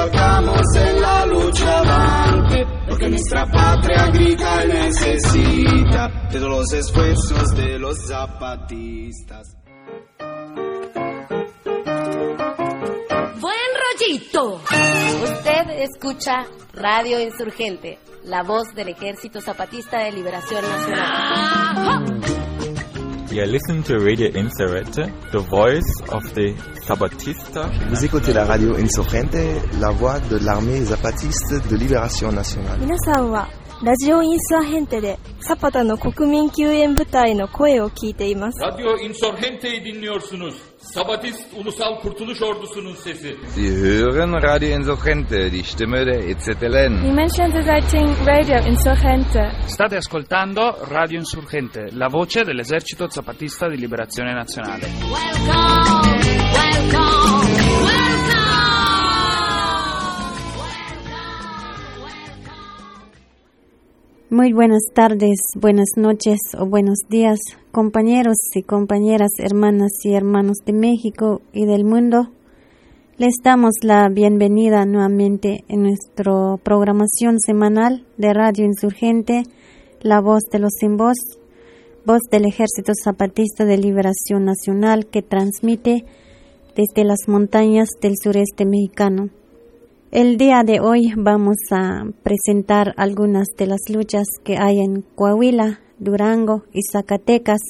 [0.00, 7.50] salgamos en la lucha avante, porque nuestra patria grita y necesita de todos los esfuerzos
[7.54, 9.56] de los zapatistas.
[13.40, 14.60] Buen rollito.
[15.22, 22.20] Usted escucha Radio Insurgente, la voz del Ejército Zapatista de Liberación Nacional.
[23.32, 26.52] You listen to Radio Insurrente, the voice of the
[26.84, 27.70] Zapatista.
[27.88, 29.36] Vous écoutez la radio Insurgente,
[29.80, 32.80] la voix de l'armée zapatiste de libération nationale.
[32.80, 33.48] 皆さんは
[33.84, 38.58] ラジオインサーヘンテでサパタの国民救援部隊の声を聞いています。
[38.64, 38.96] Radyo
[39.84, 40.69] dinliyorsunuz.
[40.94, 43.36] Sabatist Ulusal Kurtuluş Ordusu'nun sesi.
[43.54, 47.02] Sie hören Radio Insurgente, die Stimme der EZLN.
[47.04, 49.52] Die Menschen searching Radio Insurgente.
[49.68, 54.86] State ascoltando Radio Insurgente, la voce dell'esercito zapatista di liberazione nazionale.
[54.86, 56.18] Welcome,
[56.54, 57.49] welcome,
[64.32, 67.40] Muy buenas tardes, buenas noches o buenos días,
[67.72, 72.28] compañeros y compañeras, hermanas y hermanos de México y del mundo.
[73.18, 76.32] Les damos la bienvenida nuevamente en nuestra
[76.62, 79.42] programación semanal de Radio Insurgente,
[80.00, 81.18] La Voz de los Sin Voz,
[82.06, 86.04] voz del Ejército Zapatista de Liberación Nacional que transmite
[86.76, 89.30] desde las montañas del sureste mexicano.
[90.12, 95.78] El día de hoy vamos a presentar algunas de las luchas que hay en Coahuila,
[96.00, 97.60] Durango y Zacatecas,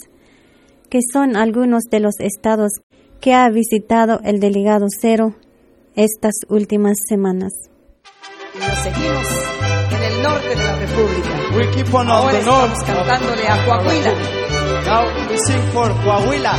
[0.89, 2.73] que son algunos de los estados
[3.21, 5.35] que ha visitado el delegado Cero
[5.97, 7.53] estas últimas semanas.
[8.59, 9.27] Nos seguimos
[9.93, 11.29] en el norte de la República.
[11.57, 12.73] We keep on Ahora the north.
[12.73, 14.15] estamos cantándole a Coahuila.
[14.87, 16.57] Now we sing for Coahuila.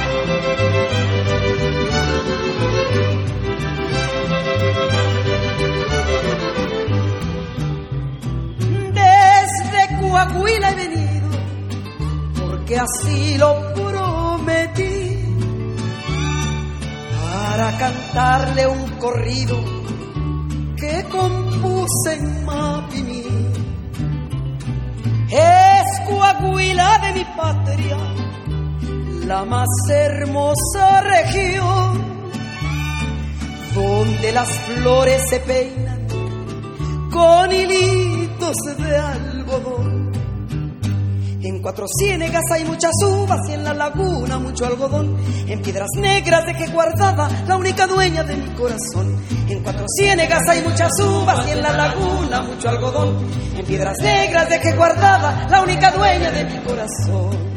[10.11, 11.29] Coahuila he venido,
[12.45, 15.37] porque así lo prometí,
[17.15, 19.57] para cantarle un corrido
[20.75, 23.23] que compuse en Mapimí.
[25.29, 27.97] Es Coahuila de mi patria,
[29.27, 32.03] la más hermosa región,
[33.73, 36.05] donde las flores se peinan
[37.09, 40.00] con hilitos de algodón.
[41.43, 45.17] En cuatro ciénegas hay muchas uvas y en la laguna mucho algodón.
[45.47, 49.17] En piedras negras de que guardaba la única dueña de mi corazón.
[49.49, 53.17] En cuatro ciénegas hay muchas uvas y en la laguna mucho algodón.
[53.57, 57.50] En piedras negras de que guardaba la única dueña de mi corazón.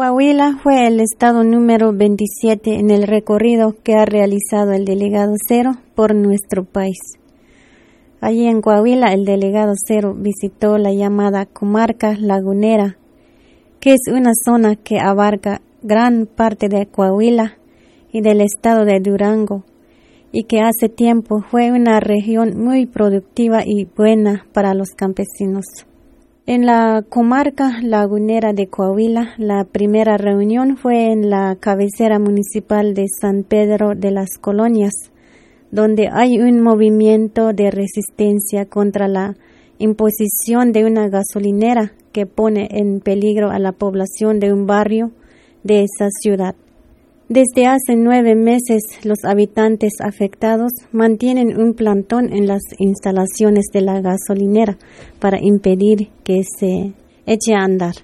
[0.00, 5.72] Coahuila fue el estado número 27 en el recorrido que ha realizado el delegado Cero
[5.94, 6.96] por nuestro país.
[8.22, 12.96] Allí en Coahuila el delegado Cero visitó la llamada comarca lagunera,
[13.78, 17.58] que es una zona que abarca gran parte de Coahuila
[18.10, 19.64] y del estado de Durango,
[20.32, 25.66] y que hace tiempo fue una región muy productiva y buena para los campesinos.
[26.46, 33.06] En la comarca lagunera de Coahuila, la primera reunión fue en la cabecera municipal de
[33.20, 35.12] San Pedro de las Colonias,
[35.70, 39.36] donde hay un movimiento de resistencia contra la
[39.78, 45.12] imposición de una gasolinera que pone en peligro a la población de un barrio
[45.62, 46.54] de esa ciudad.
[47.30, 54.00] Desde hace nueve meses, los habitantes afectados mantienen un plantón en las instalaciones de la
[54.00, 54.74] gasolinera
[55.20, 56.90] para impedir que se
[57.30, 57.94] eche a andar.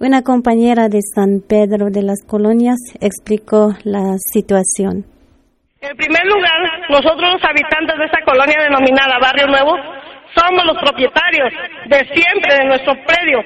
[0.00, 5.08] Una compañera de San Pedro de las Colonias explicó la situación.
[5.80, 6.60] En primer lugar,
[6.90, 9.80] nosotros los habitantes de esta colonia denominada Barrio Nuevo
[10.36, 11.48] somos los propietarios
[11.88, 13.40] de siempre de nuestro predio.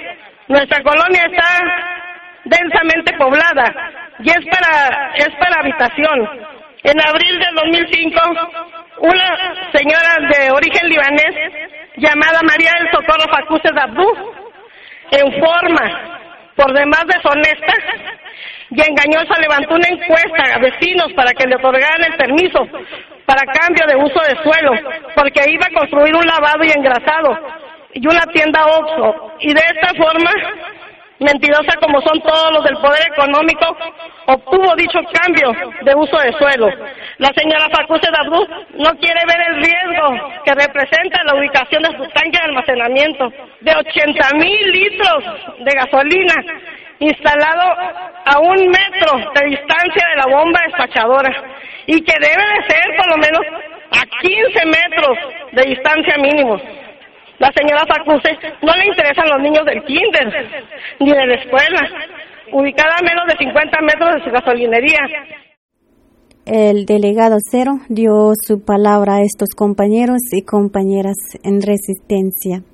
[0.48, 2.07] Nuestra colonia está
[2.48, 3.72] densamente poblada
[4.20, 6.58] y es para, es para habitación.
[6.82, 8.20] En abril del 2005,
[8.98, 11.34] una señora de origen libanés
[11.96, 14.08] llamada María del Socorro Facuse Dabdú,
[15.10, 16.18] en forma
[16.54, 17.74] por demás deshonesta
[18.70, 22.66] y engañosa, levantó una encuesta a vecinos para que le otorgaran el permiso
[23.24, 24.72] para cambio de uso de suelo,
[25.14, 27.38] porque iba a construir un lavado y engrasado
[27.92, 29.36] y una tienda OXXO.
[29.40, 30.30] Y de esta forma
[31.20, 33.76] mentirosa como son todos los del poder económico,
[34.26, 36.68] obtuvo dicho cambio de uso de suelo.
[37.18, 42.06] La señora Facuse Dabú no quiere ver el riesgo que representa la ubicación de su
[42.12, 45.24] tanque de almacenamiento de 80 mil litros
[45.60, 46.34] de gasolina
[47.00, 47.74] instalado
[48.24, 51.30] a un metro de distancia de la bomba despachadora
[51.86, 53.40] y que debe de ser por lo menos
[53.90, 55.18] a 15 metros
[55.52, 56.60] de distancia mínimo.
[57.38, 58.30] La señora Facuse
[58.62, 60.26] no le interesan los niños del kinder
[60.98, 61.80] ni de la escuela,
[62.52, 64.98] ubicada a menos de 50 metros de su gasolinería.
[66.46, 72.64] El delegado Cero dio su palabra a estos compañeros y compañeras en resistencia.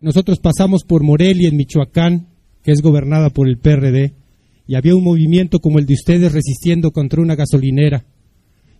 [0.00, 2.28] Nosotros pasamos por Morelia, en Michoacán,
[2.62, 4.14] que es gobernada por el PRD,
[4.66, 8.04] y había un movimiento como el de ustedes resistiendo contra una gasolinera.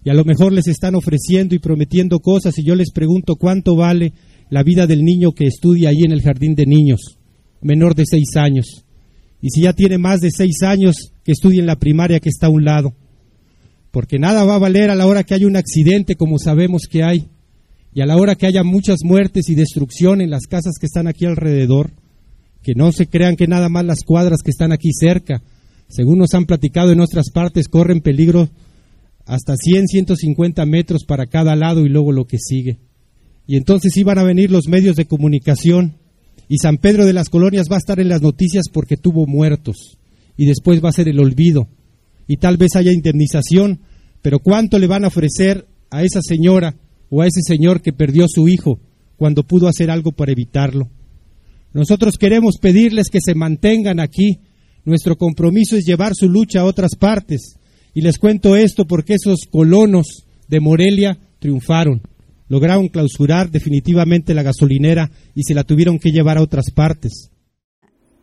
[0.03, 3.77] Y a lo mejor les están ofreciendo y prometiendo cosas y yo les pregunto cuánto
[3.77, 4.13] vale
[4.51, 7.19] la vida del niño que estudia ahí en el jardín de niños,
[7.63, 8.85] menor de seis años.
[9.41, 12.49] Y si ya tiene más de seis años, que estudie en la primaria que está
[12.49, 12.95] a un lado.
[13.93, 17.05] Porque nada va a valer a la hora que haya un accidente como sabemos que
[17.05, 17.29] hay,
[17.95, 21.07] y a la hora que haya muchas muertes y destrucción en las casas que están
[21.07, 21.93] aquí alrededor,
[22.63, 25.43] que no se crean que nada más las cuadras que están aquí cerca,
[25.89, 28.49] según nos han platicado en otras partes, corren peligro
[29.27, 32.79] hasta 100, 150 metros para cada lado y luego lo que sigue
[33.51, 35.97] y entonces iban a venir los medios de comunicación
[36.49, 39.99] y San Pedro de las Colonias va a estar en las noticias porque tuvo muertos
[40.37, 41.67] y después va a ser el olvido
[42.29, 43.81] y tal vez haya indemnización,
[44.23, 46.77] pero ¿cuánto le van a ofrecer a esa señora
[47.09, 48.79] o a ese señor que perdió su hijo
[49.17, 50.89] cuando pudo hacer algo para evitarlo?
[51.73, 54.39] Nosotros queremos pedirles que se mantengan aquí.
[54.85, 57.57] Nuestro compromiso es llevar su lucha a otras partes.
[57.95, 62.03] Y les cuento esto porque esos colonos de Morelia triunfaron
[62.51, 67.31] lograron clausurar definitivamente la gasolinera y se la tuvieron que llevar a otras partes.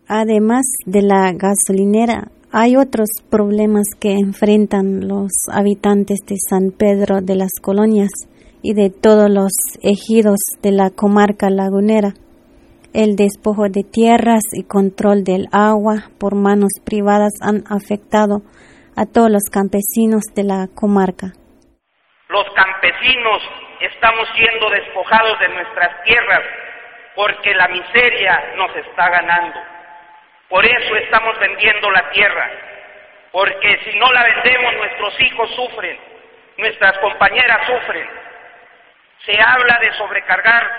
[0.07, 7.35] Además de la gasolinera, hay otros problemas que enfrentan los habitantes de San Pedro de
[7.35, 8.11] las Colonias
[8.61, 9.51] y de todos los
[9.81, 12.13] ejidos de la comarca lagunera.
[12.93, 18.41] El despojo de tierras y control del agua por manos privadas han afectado
[18.95, 21.33] a todos los campesinos de la comarca.
[22.29, 26.43] Los campesinos estamos siendo despojados de nuestras tierras
[27.15, 29.59] porque la miseria nos está ganando.
[30.49, 32.49] Por eso estamos vendiendo la tierra,
[33.31, 35.99] porque si no la vendemos nuestros hijos sufren,
[36.57, 38.09] nuestras compañeras sufren.
[39.25, 40.71] Se habla de sobrecargar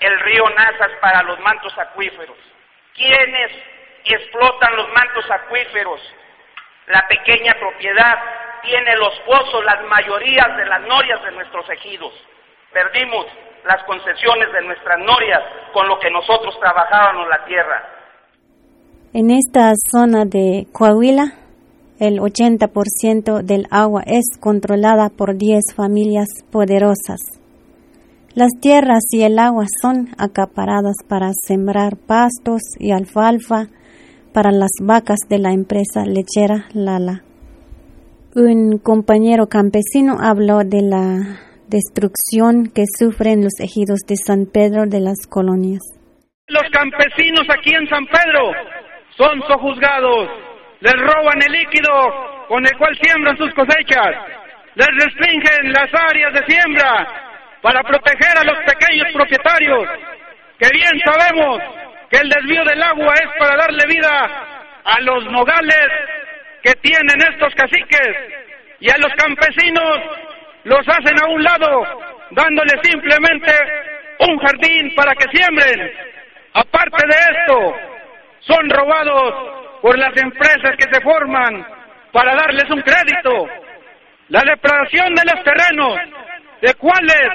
[0.00, 2.36] el río Nazas para los mantos acuíferos.
[2.94, 3.50] ¿Quiénes
[4.04, 6.00] explotan los mantos acuíferos?
[6.86, 8.18] La pequeña propiedad
[8.64, 12.12] tiene los pozos, las mayorías de las norias de nuestros ejidos.
[12.72, 13.26] Perdimos
[13.64, 15.40] las concesiones de nuestras norias
[15.72, 17.82] con lo que nosotros trabajábamos la tierra.
[19.12, 21.34] En esta zona de Coahuila,
[22.00, 27.20] el 80% del agua es controlada por 10 familias poderosas.
[28.34, 33.68] Las tierras y el agua son acaparadas para sembrar pastos y alfalfa
[34.32, 37.22] para las vacas de la empresa lechera Lala.
[38.36, 41.38] Un compañero campesino habló de la
[41.70, 45.78] destrucción que sufren los ejidos de San Pedro de las Colonias.
[46.48, 48.50] Los campesinos aquí en San Pedro
[49.16, 50.26] son sojuzgados,
[50.80, 51.94] les roban el líquido
[52.48, 54.10] con el cual siembran sus cosechas,
[54.74, 57.06] les restringen las áreas de siembra
[57.62, 59.86] para proteger a los pequeños propietarios,
[60.58, 61.62] que bien sabemos
[62.10, 64.26] que el desvío del agua es para darle vida
[64.82, 65.86] a los nogales
[66.64, 68.16] que tienen estos caciques
[68.80, 70.00] y a los campesinos
[70.64, 71.86] los hacen a un lado,
[72.30, 73.52] dándoles simplemente
[74.20, 75.92] un jardín para que siembren.
[76.54, 77.76] Aparte de esto,
[78.40, 81.66] son robados por las empresas que se forman
[82.12, 83.46] para darles un crédito.
[84.28, 85.98] La depredación de los terrenos,
[86.62, 87.28] de cuales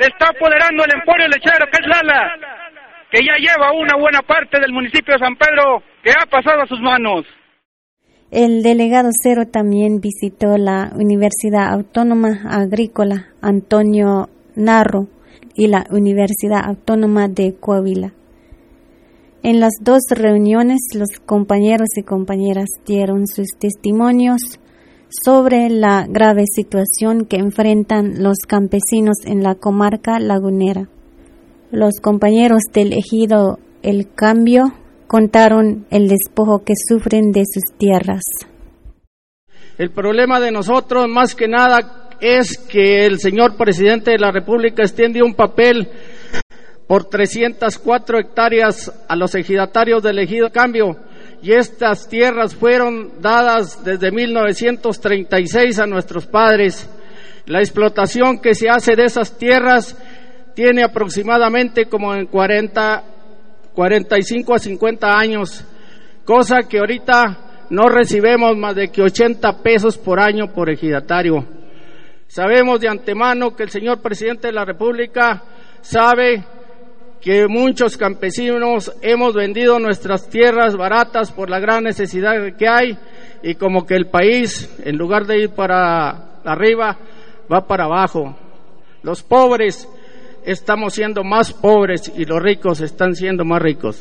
[0.00, 2.34] se está apoderando el emporio lechero que es Lala,
[3.12, 6.66] que ya lleva una buena parte del municipio de San Pedro que ha pasado a
[6.66, 7.24] sus manos.
[8.32, 15.08] El delegado Cero también visitó la Universidad Autónoma Agrícola Antonio Narro
[15.54, 18.14] y la Universidad Autónoma de Coahuila.
[19.42, 24.40] En las dos reuniones los compañeros y compañeras dieron sus testimonios
[25.10, 30.88] sobre la grave situación que enfrentan los campesinos en la comarca lagunera.
[31.70, 34.72] Los compañeros del ejido El Cambio
[35.12, 38.22] contaron el despojo que sufren de sus tierras.
[39.76, 44.82] El problema de nosotros más que nada es que el señor presidente de la República
[44.82, 45.86] extiende un papel
[46.86, 50.96] por 304 hectáreas a los ejidatarios del ejido cambio
[51.42, 56.88] y estas tierras fueron dadas desde 1936 a nuestros padres.
[57.44, 59.94] La explotación que se hace de esas tierras
[60.54, 63.11] tiene aproximadamente como en 40,
[63.74, 65.64] 45 a 50 años,
[66.24, 71.46] cosa que ahorita no recibimos más de que 80 pesos por año por ejidatario.
[72.26, 75.42] Sabemos de antemano que el señor presidente de la República
[75.80, 76.44] sabe
[77.20, 82.98] que muchos campesinos hemos vendido nuestras tierras baratas por la gran necesidad que hay
[83.42, 86.98] y como que el país, en lugar de ir para arriba,
[87.50, 88.36] va para abajo.
[89.02, 89.88] Los pobres
[90.44, 93.98] estamos siendo más pobres y los ricos están siendo más ricos.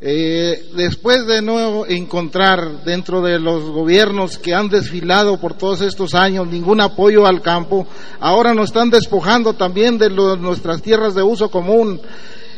[0.00, 6.14] Eh, después de no encontrar dentro de los gobiernos que han desfilado por todos estos
[6.14, 7.84] años ningún apoyo al campo,
[8.20, 12.00] ahora nos están despojando también de nuestras tierras de uso común.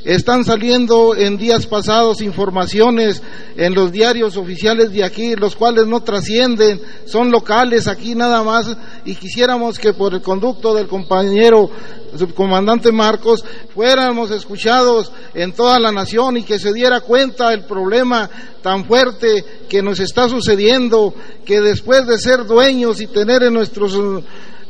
[0.04, 3.22] Están saliendo en días pasados informaciones
[3.56, 8.76] en los diarios oficiales de aquí, los cuales no trascienden, son locales aquí nada más,
[9.04, 11.70] y quisiéramos que por el conducto del compañero
[12.16, 18.28] subcomandante Marcos fuéramos escuchados en toda la nación y que se diera cuenta el problema
[18.62, 21.14] tan fuerte que nos está sucediendo,
[21.44, 23.98] que después de ser dueños y tener en nuestros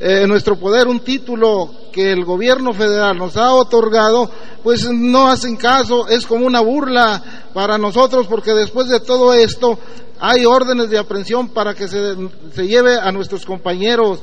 [0.00, 4.30] en nuestro poder un título que el gobierno federal nos ha otorgado,
[4.62, 9.78] pues no hacen caso, es como una burla para nosotros porque después de todo esto
[10.18, 12.14] hay órdenes de aprehensión para que se,
[12.54, 14.20] se lleve a nuestros compañeros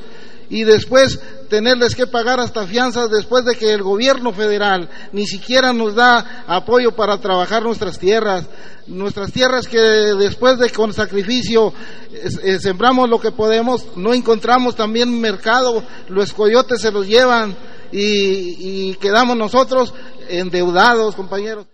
[0.49, 5.73] y después tenerles que pagar hasta fianzas después de que el gobierno federal ni siquiera
[5.73, 8.45] nos da apoyo para trabajar nuestras tierras,
[8.87, 11.73] nuestras tierras que después de con sacrificio
[12.11, 17.55] eh, sembramos lo que podemos, no encontramos también mercado, los coyotes se los llevan
[17.91, 19.93] y quedamos nosotros
[20.29, 21.67] endeudados, compañeros.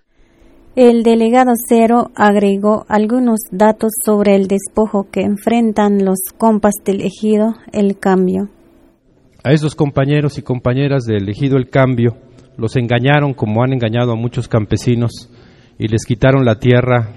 [0.75, 7.53] El delegado Cero agregó algunos datos sobre el despojo que enfrentan los compas del ejido
[7.72, 8.50] El Cambio.
[9.45, 12.15] A esos compañeros y compañeras del ejido El Cambio
[12.55, 15.29] los engañaron como han engañado a muchos campesinos
[15.77, 17.09] y les quitaron la tierra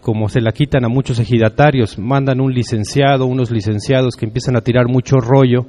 [0.00, 4.60] como se la quitan a muchos ejidatarios, mandan un licenciado, unos licenciados que empiezan a
[4.60, 5.66] tirar mucho rollo,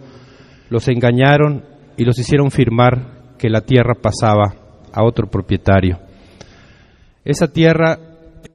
[0.70, 1.64] los engañaron
[1.98, 4.54] y los hicieron firmar que la tierra pasaba
[4.92, 6.00] a otro propietario.
[7.24, 7.98] Esa tierra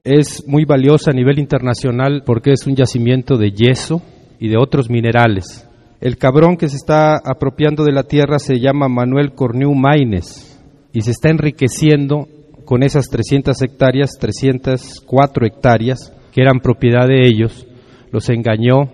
[0.04, 4.02] es muy valiosa a nivel internacional porque es un yacimiento de yeso
[4.38, 5.66] y de otros minerales.
[6.00, 10.58] El cabrón que se está apropiando de la tierra se llama Manuel Corneu Maines
[10.94, 12.26] y se está enriqueciendo
[12.64, 17.66] con esas 300 hectáreas, 304 hectáreas que eran propiedad de ellos,
[18.12, 18.90] los engañó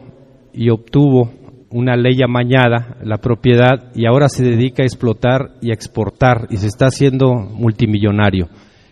[0.52, 1.30] y obtuvo
[1.70, 6.56] una ley amañada, la propiedad, y ahora se dedica a explotar y a exportar y
[6.56, 8.48] se está haciendo multimillonario.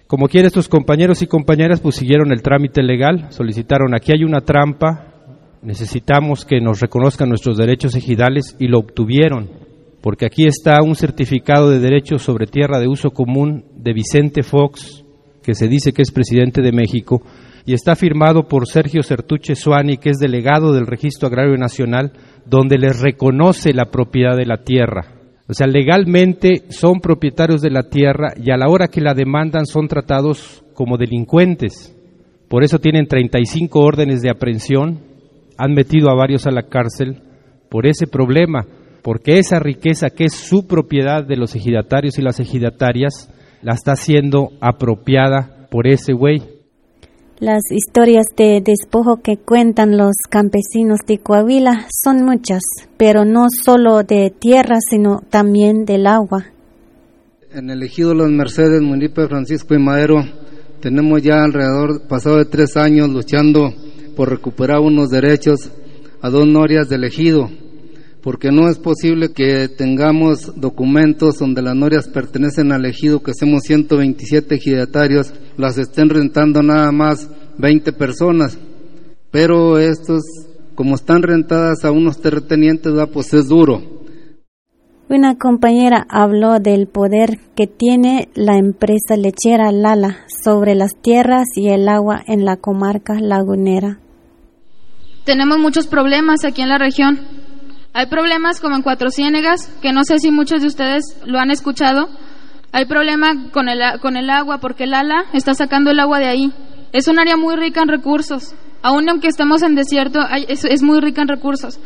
[0.06, 4.42] Como quieren estos compañeros y compañeras, pues siguieron el trámite legal, solicitaron, aquí hay una
[4.42, 5.13] trampa,
[5.64, 9.64] necesitamos que nos reconozcan nuestros derechos ejidales y lo obtuvieron
[10.04, 15.02] porque aquí está un certificado de derechos sobre tierra de uso común de Vicente Fox,
[15.42, 17.22] que se dice que es presidente de México,
[17.64, 22.12] y está firmado por Sergio Sertuche Suani, que es delegado del Registro Agrario Nacional,
[22.44, 25.06] donde les reconoce la propiedad de la tierra.
[25.48, 29.64] O sea, legalmente son propietarios de la tierra y a la hora que la demandan
[29.64, 31.96] son tratados como delincuentes.
[32.50, 35.13] Por eso tienen 35 órdenes de aprehensión,
[35.58, 37.22] han metido a varios a la cárcel
[37.70, 38.66] por ese problema
[39.04, 43.28] porque esa riqueza que es su propiedad de los ejidatarios y las ejidatarias
[43.60, 46.42] la está siendo apropiada por ese güey.
[47.38, 52.62] Las historias de despojo que cuentan los campesinos de Coahuila son muchas,
[52.96, 56.46] pero no solo de tierra, sino también del agua.
[57.52, 60.24] En el ejido Las Mercedes, municipio de Francisco y Madero,
[60.80, 63.70] tenemos ya alrededor, pasado de tres años, luchando
[64.14, 65.70] por recuperar unos derechos
[66.22, 67.50] a dos norias del ejido
[68.24, 73.64] porque no es posible que tengamos documentos donde las norias pertenecen al ejido, que somos
[73.64, 77.28] 127 ejidatarios, las estén rentando nada más
[77.58, 78.58] 20 personas,
[79.30, 80.22] pero estos,
[80.74, 83.82] como están rentadas a unos terratenientes, pues es duro.
[85.10, 91.68] Una compañera habló del poder que tiene la empresa lechera Lala sobre las tierras y
[91.68, 94.00] el agua en la comarca lagunera.
[95.24, 97.20] Tenemos muchos problemas aquí en la región
[97.96, 101.52] hay problemas como en Cuatro Ciénegas, que no sé si muchos de ustedes lo han
[101.52, 102.08] escuchado.
[102.72, 106.26] Hay problema con el, con el agua, porque el ALA está sacando el agua de
[106.26, 106.52] ahí.
[106.92, 108.52] Es un área muy rica en recursos.
[108.82, 111.78] Aún aunque estemos en desierto, es, muy rica en recursos.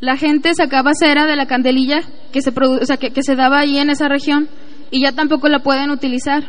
[0.00, 3.60] La gente sacaba cera de la candelilla que se, o sea, que, que se daba
[3.60, 4.50] ahí en esa región
[4.90, 6.44] y ya tampoco la pueden utilizar.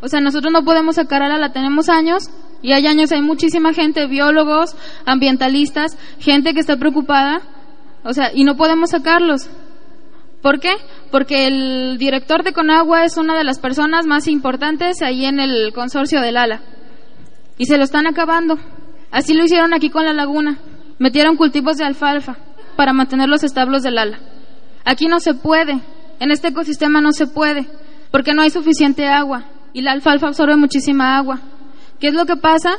[0.00, 2.30] O sea, nosotros no podemos sacar ALA, la tenemos años
[2.66, 7.40] Y hay años, hay muchísima gente, biólogos, ambientalistas, gente que está preocupada,
[8.02, 9.48] o sea, y no podemos sacarlos.
[10.42, 10.72] ¿Por qué?
[11.12, 15.72] Porque el director de Conagua es una de las personas más importantes ahí en el
[15.72, 16.60] consorcio del ALA.
[17.56, 18.58] Y se lo están acabando.
[19.12, 20.58] Así lo hicieron aquí con la laguna.
[20.98, 22.36] Metieron cultivos de alfalfa
[22.74, 24.18] para mantener los establos del ala.
[24.84, 25.78] Aquí no se puede.
[26.18, 27.68] En este ecosistema no se puede.
[28.10, 29.44] Porque no hay suficiente agua.
[29.72, 31.40] Y la alfalfa absorbe muchísima agua.
[32.00, 32.76] ¿Qué es lo que pasa?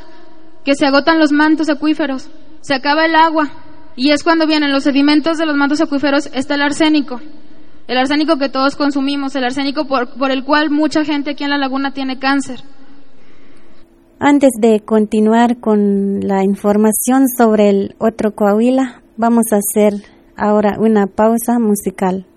[0.64, 2.30] Que se agotan los mantos acuíferos.
[2.62, 3.50] Se acaba el agua.
[3.96, 7.20] Y es cuando vienen los sedimentos de los mantos acuíferos, está el arsénico.
[7.88, 11.58] El arsénico que todos consumimos, el arsénico por, el cual mucha gente aquí en la
[11.58, 12.60] laguna tiene cáncer.
[14.20, 20.04] Antes de continuar con la información sobre el otro Coahuila, vamos a hacer
[20.36, 22.28] ahora una pausa musical.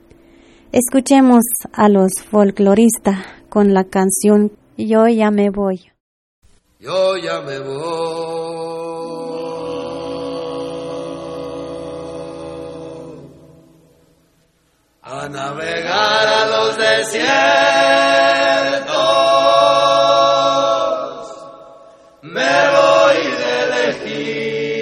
[0.73, 3.19] Escuchemos a los folcloristas
[3.49, 5.90] con la canción Yo ya me voy.
[6.81, 7.81] Yo ya me voy.
[15.03, 17.29] A navegar a los desiertos.
[22.23, 24.81] Me voy de elegido.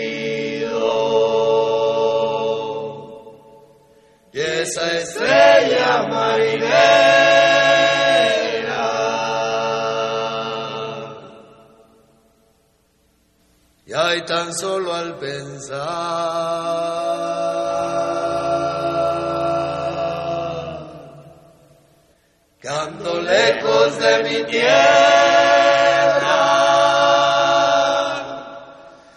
[4.32, 7.17] Y esa estrella marinera.
[14.26, 16.58] Tan solo al pensar
[22.68, 24.74] ando lejos de mi tierra,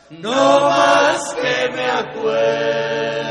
[0.10, 3.31] no más que me acuerdo.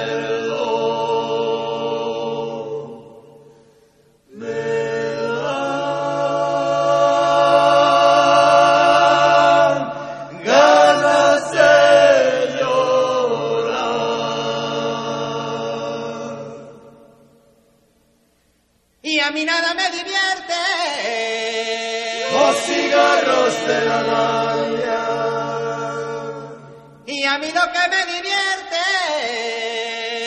[27.90, 28.86] Me divierte.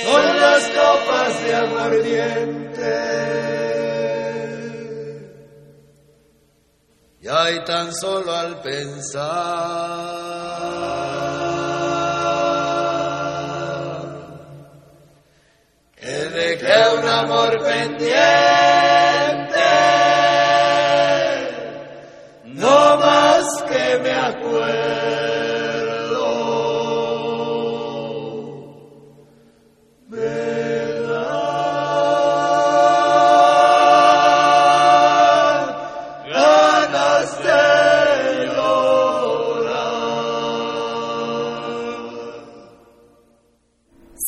[0.03, 2.63] son las copas de aguardiente.
[7.21, 9.23] Y hay tan solo al pensar
[15.95, 18.13] que dejé un amor pendiente,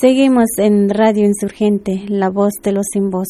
[0.06, 3.28] Seguimos en Radio Insurgente, la voz de los sin voz.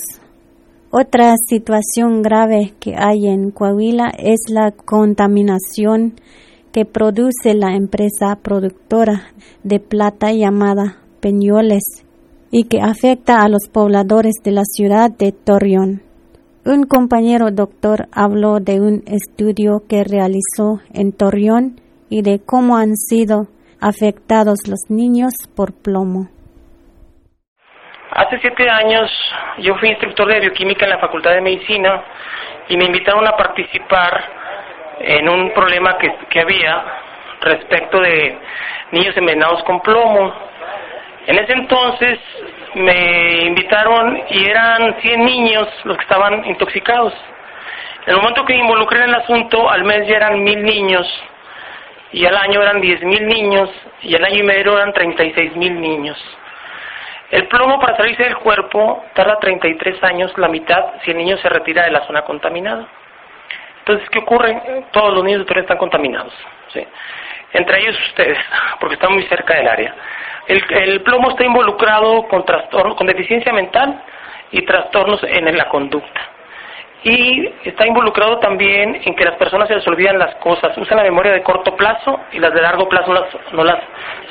[0.92, 6.16] Otra situación grave que hay en Coahuila es la contaminación
[6.74, 9.22] que produce la empresa productora
[9.64, 12.04] de plata llamada Peñoles
[12.52, 16.02] y que afecta a los pobladores de la ciudad de Torreón.
[16.66, 22.98] Un compañero doctor habló de un estudio que realizó en Torreón y de cómo han
[22.98, 23.48] sido
[23.80, 26.35] afectados los niños por plomo.
[28.12, 29.12] Hace siete años
[29.58, 32.02] yo fui instructor de bioquímica en la Facultad de Medicina
[32.70, 34.24] y me invitaron a participar
[35.00, 36.84] en un problema que, que había
[37.42, 38.38] respecto de
[38.92, 40.34] niños envenenados con plomo.
[41.28, 42.20] En ese entonces
[42.76, 47.14] me invitaron y eran 100 niños los que estaban intoxicados.
[48.06, 51.08] En el momento que me involucré en el asunto, al mes ya eran mil niños
[52.12, 53.70] y al año eran 10 mil niños
[54.04, 56.35] y al año y medio eran 36 mil niños.
[57.32, 61.50] El plomo para salirse del cuerpo tarda 33 años, la mitad, si el niño se
[61.50, 62.88] retira de la zona contaminada.
[63.80, 64.84] Entonces, ¿qué ocurre?
[64.92, 66.34] Todos los niños de Torreón están contaminados,
[66.74, 66.86] ¿sí?
[67.54, 68.38] entre ellos ustedes,
[68.80, 69.96] porque están muy cerca del área.
[70.48, 74.02] El, plomo está involucrado con trastornos, con deficiencia mental
[74.52, 76.22] y trastornos en la conducta.
[77.04, 81.04] Y está involucrado también en que las personas se les olvidan las cosas, usan la
[81.04, 83.80] memoria de corto plazo y las de largo plazo las, no las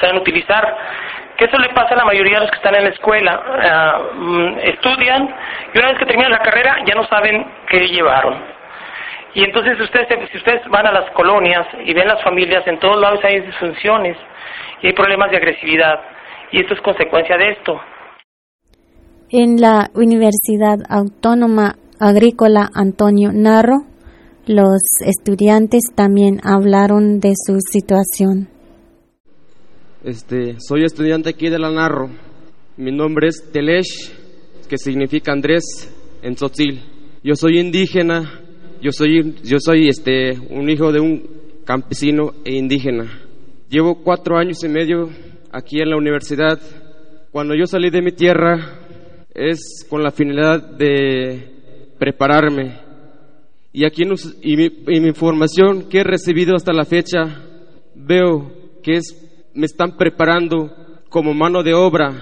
[0.00, 0.76] saben utilizar.
[1.36, 3.42] Que eso le pasa a la mayoría de los que están en la escuela.
[3.62, 5.34] Ah, mm, estudian
[5.72, 8.54] y una vez que terminan la carrera ya no saben qué llevaron.
[9.34, 13.00] Y entonces ustedes, si ustedes van a las colonias y ven las familias, en todos
[13.00, 14.16] lados hay disfunciones
[14.80, 16.00] y hay problemas de agresividad.
[16.52, 17.80] Y esto es consecuencia de esto.
[19.30, 23.86] En la Universidad Autónoma Agrícola Antonio Narro,
[24.46, 28.53] Los estudiantes también hablaron de su situación.
[30.04, 32.10] Este, soy estudiante aquí de la Narro.
[32.76, 34.12] Mi nombre es Telesh,
[34.68, 35.64] que significa Andrés
[36.20, 36.82] en Tzotzil.
[37.22, 38.42] Yo soy indígena,
[38.82, 41.26] yo soy, yo soy este, un hijo de un
[41.64, 43.18] campesino e indígena.
[43.70, 45.08] Llevo cuatro años y medio
[45.50, 46.60] aquí en la universidad.
[47.32, 48.80] Cuando yo salí de mi tierra
[49.32, 51.48] es con la finalidad de
[51.98, 52.78] prepararme.
[53.72, 54.02] Y aquí
[54.42, 57.42] y mi, y mi formación que he recibido hasta la fecha
[57.94, 59.23] veo que es
[59.54, 60.70] me están preparando
[61.08, 62.12] como mano de obra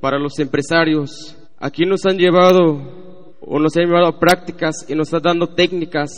[0.00, 1.36] para los empresarios.
[1.58, 6.10] Aquí nos han llevado o nos han llevado a prácticas y nos están dando técnicas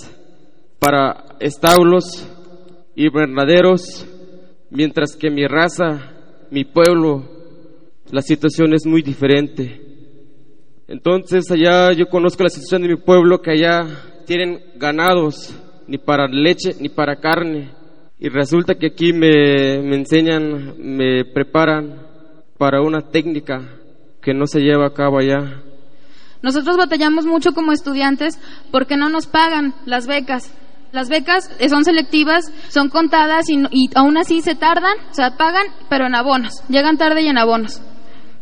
[0.79, 2.27] para establos
[2.95, 4.07] y verdaderos,
[4.71, 6.13] mientras que mi raza,
[6.51, 7.23] mi pueblo,
[8.11, 9.81] la situación es muy diferente.
[10.89, 15.55] Entonces allá yo conozco la situación de mi pueblo que allá tienen ganados
[15.87, 17.82] ni para leche ni para carne
[18.23, 22.07] y resulta que aquí me, enseñan, me preparan
[22.57, 23.69] para una técnica
[24.23, 25.61] que no se lleva a cabo allá.
[26.41, 28.39] Nosotros batallamos mucho como estudiantes
[28.71, 30.55] porque no nos pagan las becas.
[30.93, 35.67] Las becas son selectivas, son contadas y, y aún así se tardan, o sea, pagan,
[35.89, 37.83] pero en abonos, llegan tarde y en abonos.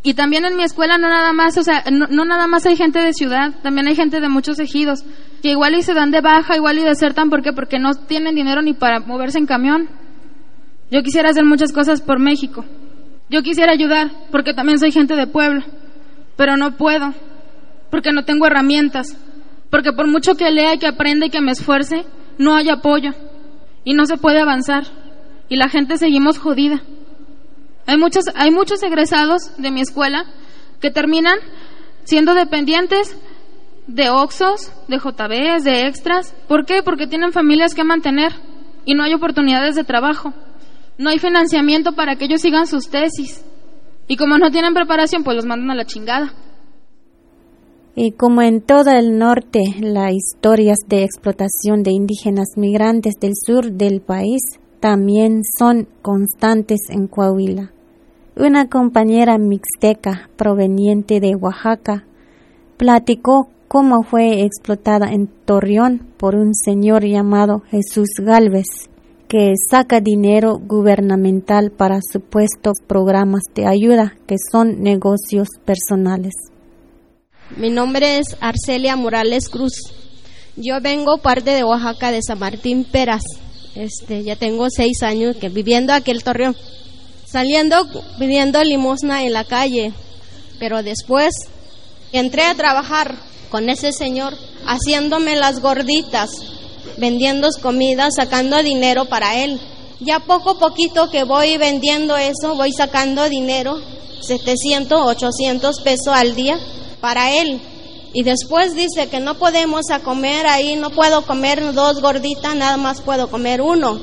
[0.03, 2.77] Y también en mi escuela no nada más, o sea, no, no, nada más hay
[2.77, 5.05] gente de ciudad, también hay gente de muchos ejidos
[5.41, 7.53] que igual y se dan de baja, igual y desertan, ¿por qué?
[7.53, 9.89] Porque no tienen dinero ni para moverse en camión.
[10.91, 12.65] Yo quisiera hacer muchas cosas por México.
[13.29, 15.63] Yo quisiera ayudar, porque también soy gente de pueblo,
[16.37, 17.15] pero no puedo,
[17.91, 19.17] porque no tengo herramientas,
[19.71, 22.05] porque por mucho que lea y que aprenda y que me esfuerce,
[22.39, 23.13] no hay apoyo
[23.85, 24.85] y no se puede avanzar
[25.49, 26.83] y la gente seguimos jodida.
[27.87, 30.25] Hay muchos, hay muchos egresados de mi escuela
[30.81, 31.39] que terminan
[32.05, 33.17] siendo dependientes
[33.95, 36.35] de Oxos, de JBs, de extras.
[36.49, 36.83] ¿Por qué?
[36.83, 38.33] Porque tienen familias que mantener
[38.85, 40.33] y no hay oportunidades de trabajo.
[40.99, 43.45] No hay financiamiento para que ellos sigan sus tesis.
[44.07, 46.33] Y como no tienen preparación, pues los mandan a la chingada.
[47.95, 53.73] Y como en todo el norte, las historias de explotación de indígenas migrantes del sur
[53.73, 54.41] del país
[54.81, 57.73] también son constantes en Coahuila.
[58.37, 62.05] Una compañera mixteca proveniente de Oaxaca
[62.77, 68.67] platicó cómo fue explotada en Torreón por un señor llamado Jesús Galvez,
[69.29, 76.35] que saca dinero gubernamental para supuestos programas de ayuda que son negocios personales.
[77.59, 79.75] Mi nombre es Arcelia Morales Cruz.
[80.57, 83.23] Yo vengo parte de Oaxaca de San Martín Peras.
[83.77, 86.57] Este, ya tengo seis años que viviendo aquí en Torreón.
[87.25, 87.77] Saliendo
[88.19, 89.93] pidiendo limosna en la calle.
[90.59, 91.31] Pero después
[92.13, 96.31] entré a trabajar con ese señor, haciéndome las gorditas,
[96.97, 99.61] vendiendo comida, sacando dinero para él.
[100.01, 103.79] Ya poco a poquito que voy vendiendo eso, voy sacando dinero,
[104.23, 106.59] 700, 800 pesos al día
[107.01, 107.61] para él.
[108.13, 112.77] Y después dice que no podemos a comer ahí, no puedo comer dos gorditas, nada
[112.77, 114.01] más puedo comer uno.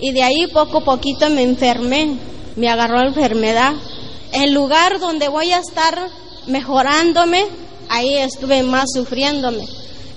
[0.00, 2.16] Y de ahí poco a poquito me enfermé,
[2.56, 3.74] me agarró enfermedad.
[4.32, 6.08] El lugar donde voy a estar
[6.46, 7.46] mejorándome
[7.88, 9.66] ahí estuve más sufriéndome.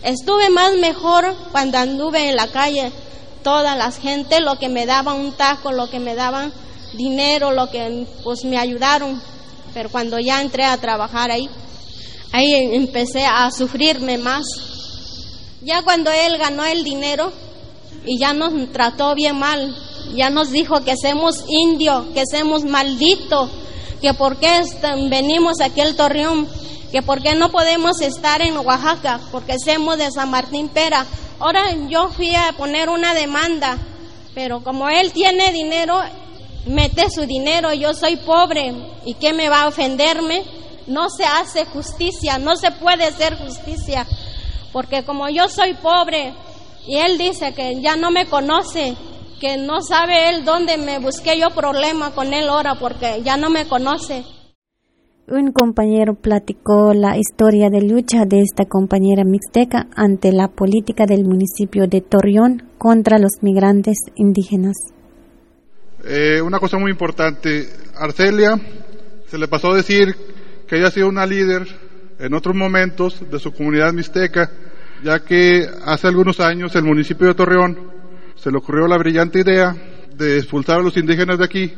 [0.04, 2.92] Estuve más mejor cuando anduve en la calle,
[3.44, 6.54] toda la gente, lo que me daban un taco, lo que me daban
[6.94, 9.22] dinero, lo que pues me ayudaron.
[9.74, 11.50] Pero cuando ya entré a trabajar ahí,
[12.32, 14.46] ahí empecé a sufrirme más.
[15.62, 17.32] Ya cuando él ganó el dinero
[18.06, 19.76] y ya nos trató bien mal,
[20.16, 23.50] ya nos dijo que somos indio, que somos maldito,
[24.02, 24.62] que por qué
[25.10, 26.48] venimos aquí al Torreón
[26.92, 31.06] que por qué no podemos estar en Oaxaca, porque somos de San Martín Pera.
[31.40, 33.78] Ahora yo fui a poner una demanda,
[34.34, 36.02] pero como él tiene dinero,
[36.66, 38.74] mete su dinero, yo soy pobre,
[39.06, 40.44] ¿y qué me va a ofenderme?
[40.88, 44.08] No se hace justicia, no se puede hacer justicia,
[44.74, 46.34] porque como yo soy pobre
[46.88, 48.96] y él dice que ya no me conoce,
[49.40, 53.50] que no sabe él dónde me busqué yo problema con él ahora porque ya no
[53.50, 54.24] me conoce.
[55.28, 61.24] Un compañero platicó la historia de lucha de esta compañera mixteca ante la política del
[61.24, 64.76] municipio de Torreón contra los migrantes indígenas.
[66.04, 68.60] Eh, una cosa muy importante, Arcelia
[69.28, 70.16] se le pasó a decir
[70.68, 71.68] que ella ha sido una líder
[72.18, 74.50] en otros momentos de su comunidad mixteca,
[75.04, 77.99] ya que hace algunos años el municipio de Torreón
[78.42, 79.76] se le ocurrió la brillante idea
[80.16, 81.74] de expulsar a los indígenas de aquí,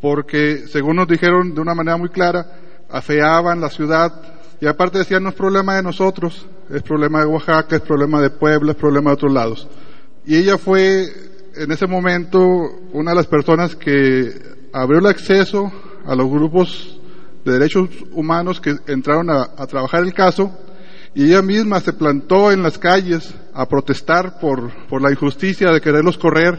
[0.00, 2.46] porque según nos dijeron de una manera muy clara,
[2.88, 4.10] afeaban la ciudad
[4.60, 8.30] y aparte decían no es problema de nosotros, es problema de Oaxaca, es problema de
[8.30, 9.68] Puebla, es problema de otros lados.
[10.24, 11.06] y ella fue
[11.54, 12.38] en ese momento
[12.92, 14.32] una de las personas que
[14.72, 15.70] abrió el acceso
[16.06, 16.98] a los grupos
[17.44, 20.50] de derechos humanos que entraron a, a trabajar el caso
[21.14, 25.80] y ella misma se plantó en las calles a protestar por, por la injusticia de
[25.80, 26.58] quererlos correr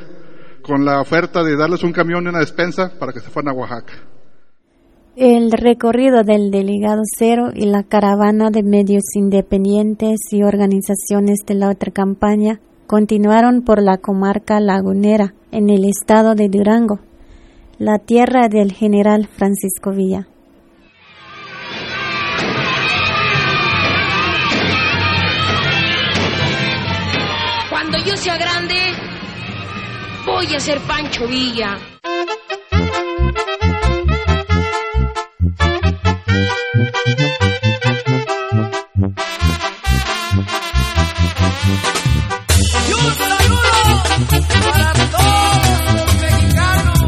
[0.61, 3.57] con la oferta de darles un camión y una despensa para que se fueran a
[3.57, 3.93] Oaxaca.
[5.15, 11.69] El recorrido del delegado cero y la caravana de medios independientes y organizaciones de la
[11.69, 16.99] otra campaña continuaron por la comarca lagunera en el estado de Durango,
[17.77, 20.27] la tierra del general Francisco Villa.
[27.91, 28.93] Cuando yo sea grande,
[30.25, 31.77] voy a ser Pancho Villa.
[42.88, 43.60] Y un saludo
[44.71, 46.99] para todos los mexicanos.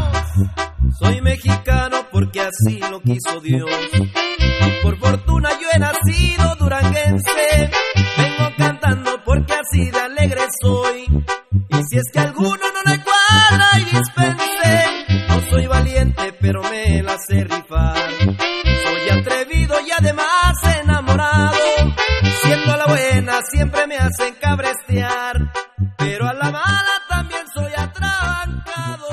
[0.98, 3.70] Soy mexicano porque así lo quiso Dios.
[4.82, 7.70] Por fortuna yo he nacido duranguense.
[8.18, 10.03] Vengo cantando porque así alegre
[10.60, 11.04] soy.
[11.68, 17.02] Y si es que alguno no le cuadra y dispense, no soy valiente pero me
[17.02, 18.10] la sé rifar.
[18.20, 21.56] Soy atrevido y además enamorado.
[22.42, 25.52] Siendo a la buena siempre me hacen cabrestear.
[25.96, 29.08] Pero a la mala también soy atrancado.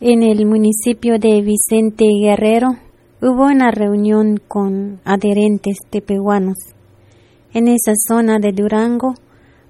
[0.00, 2.76] En el municipio de Vicente Guerrero
[3.22, 6.75] hubo una reunión con adherentes tepehuanos.
[7.56, 9.14] En esa zona de Durango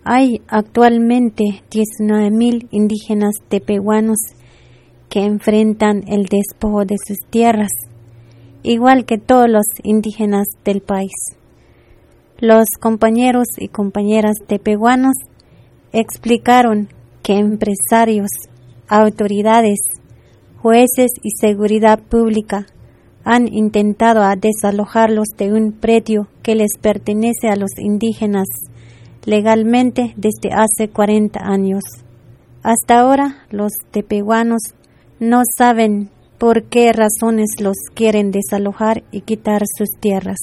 [0.02, 4.18] hay actualmente 19.000 indígenas tepehuanos
[5.08, 7.70] que enfrentan el despojo de sus tierras,
[8.64, 11.12] igual que todos los indígenas del país.
[12.40, 15.14] Los compañeros y compañeras tepehuanos
[15.92, 16.88] explicaron
[17.22, 18.30] que empresarios,
[18.88, 19.78] autoridades,
[20.60, 22.66] jueces y seguridad pública
[23.26, 28.46] han intentado desalojarlos de un predio que les pertenece a los indígenas
[29.24, 31.82] legalmente desde hace 40 años.
[32.62, 34.60] Hasta ahora los tepehuanos
[35.18, 36.08] no saben
[36.38, 40.38] por qué razones los quieren desalojar y quitar sus tierras.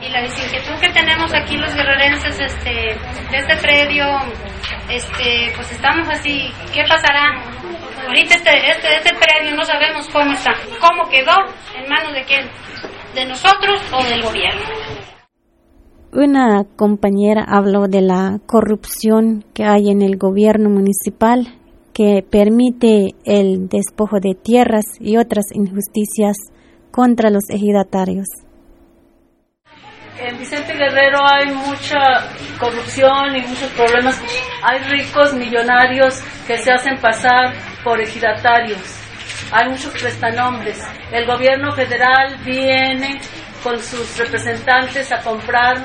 [0.00, 4.06] y la desinquietud que tenemos aquí los guerrerenses este, de este predio,
[4.88, 7.59] este, pues estamos así, ¿qué pasará?
[8.10, 11.30] Ahorita este, este, este predio no sabemos cómo está, cómo quedó,
[11.78, 12.44] en manos de quién,
[13.14, 14.62] de nosotros o del gobierno.
[16.12, 21.54] Una compañera habló de la corrupción que hay en el gobierno municipal
[21.92, 26.36] que permite el despojo de tierras y otras injusticias
[26.90, 28.26] contra los ejidatarios.
[30.20, 32.28] En Vicente Guerrero hay mucha
[32.58, 34.20] corrupción y muchos problemas.
[34.62, 38.82] Hay ricos millonarios que se hacen pasar por ejidatarios.
[39.50, 40.78] Hay muchos prestanombres.
[41.10, 43.18] El gobierno federal viene
[43.62, 45.78] con sus representantes a comprar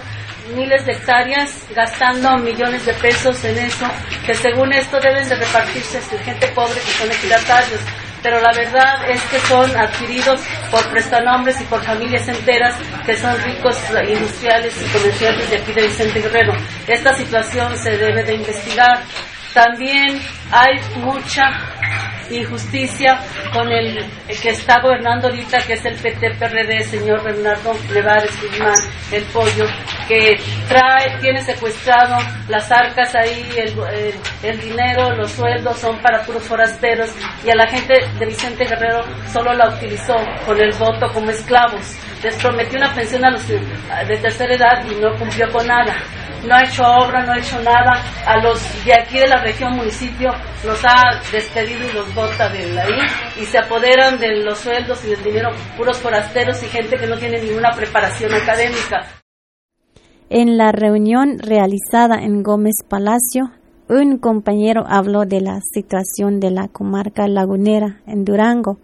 [0.54, 3.88] miles de hectáreas gastando millones de pesos en eso,
[4.26, 7.80] que según esto deben de repartirse entre gente pobre que son ejidatarios
[8.26, 12.74] pero la verdad es que son adquiridos por prestanombres y por familias enteras
[13.06, 13.78] que son ricos
[14.10, 16.54] industriales y comerciantes de aquí de Vicente Guerrero.
[16.88, 19.04] Esta situación se debe de investigar.
[19.54, 20.20] También
[20.52, 21.44] hay mucha
[22.30, 23.20] injusticia
[23.54, 24.04] con el
[24.42, 28.74] que está gobernando ahorita, que es el PT-PRD, señor Bernardo Levares Guzmán,
[29.12, 29.66] el pollo,
[30.08, 36.24] que trae, tiene secuestrado las arcas ahí, el, el, el dinero, los sueldos son para
[36.24, 37.12] puros forasteros
[37.46, 41.96] y a la gente de Vicente Guerrero solo la utilizó con el voto como esclavos.
[42.24, 45.96] Les prometió una pensión a los de tercera edad y no cumplió con nada
[46.46, 48.02] no ha hecho obra, no ha hecho nada.
[48.26, 50.32] A los de aquí de la región municipio
[50.66, 53.00] los ha despedido y los bota de ahí
[53.42, 57.18] y se apoderan de los sueldos y del dinero puros forasteros y gente que no
[57.18, 59.06] tiene ninguna preparación académica.
[60.30, 63.52] En la reunión realizada en Gómez Palacio,
[63.88, 68.80] un compañero habló de la situación de la comarca lagunera en Durango,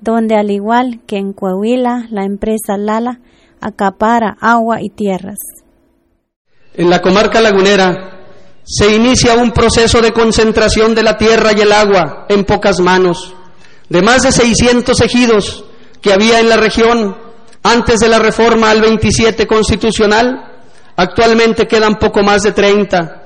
[0.00, 3.20] donde al igual que en Coahuila, la empresa Lala
[3.60, 5.38] acapara agua y tierras.
[6.74, 8.13] En la comarca lagunera
[8.64, 13.34] se inicia un proceso de concentración de la tierra y el agua en pocas manos.
[13.88, 15.64] De más de 600 ejidos
[16.00, 17.16] que había en la región
[17.62, 20.52] antes de la reforma al 27 constitucional,
[20.96, 23.22] actualmente quedan poco más de 30.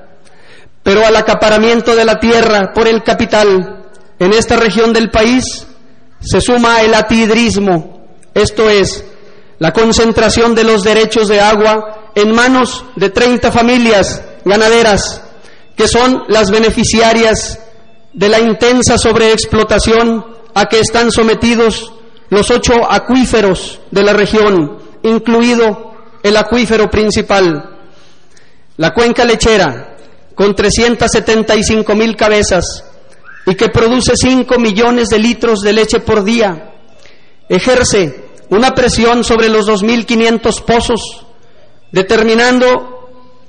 [0.83, 3.85] Pero al acaparamiento de la tierra por el capital
[4.17, 5.67] en esta región del país
[6.19, 9.05] se suma el atidrismo, esto es,
[9.57, 15.21] la concentración de los derechos de agua en manos de 30 familias ganaderas,
[15.79, 17.57] que son las beneficiarias
[18.11, 21.93] de la intensa sobreexplotación a que están sometidos
[22.29, 27.79] los ocho acuíferos de la región, incluido el acuífero principal.
[28.75, 29.95] La cuenca lechera,
[30.35, 32.83] con 375 mil cabezas
[33.45, 36.73] y que produce 5 millones de litros de leche por día,
[37.47, 41.25] ejerce una presión sobre los 2.500 pozos,
[41.93, 42.98] determinando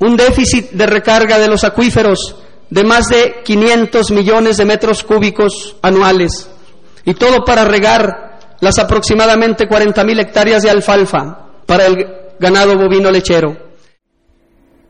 [0.00, 2.36] un déficit de recarga de los acuíferos
[2.70, 6.50] de más de 500 millones de metros cúbicos anuales,
[7.04, 12.06] y todo para regar las aproximadamente 40.000 hectáreas de alfalfa para el
[12.38, 13.56] ganado bovino lechero.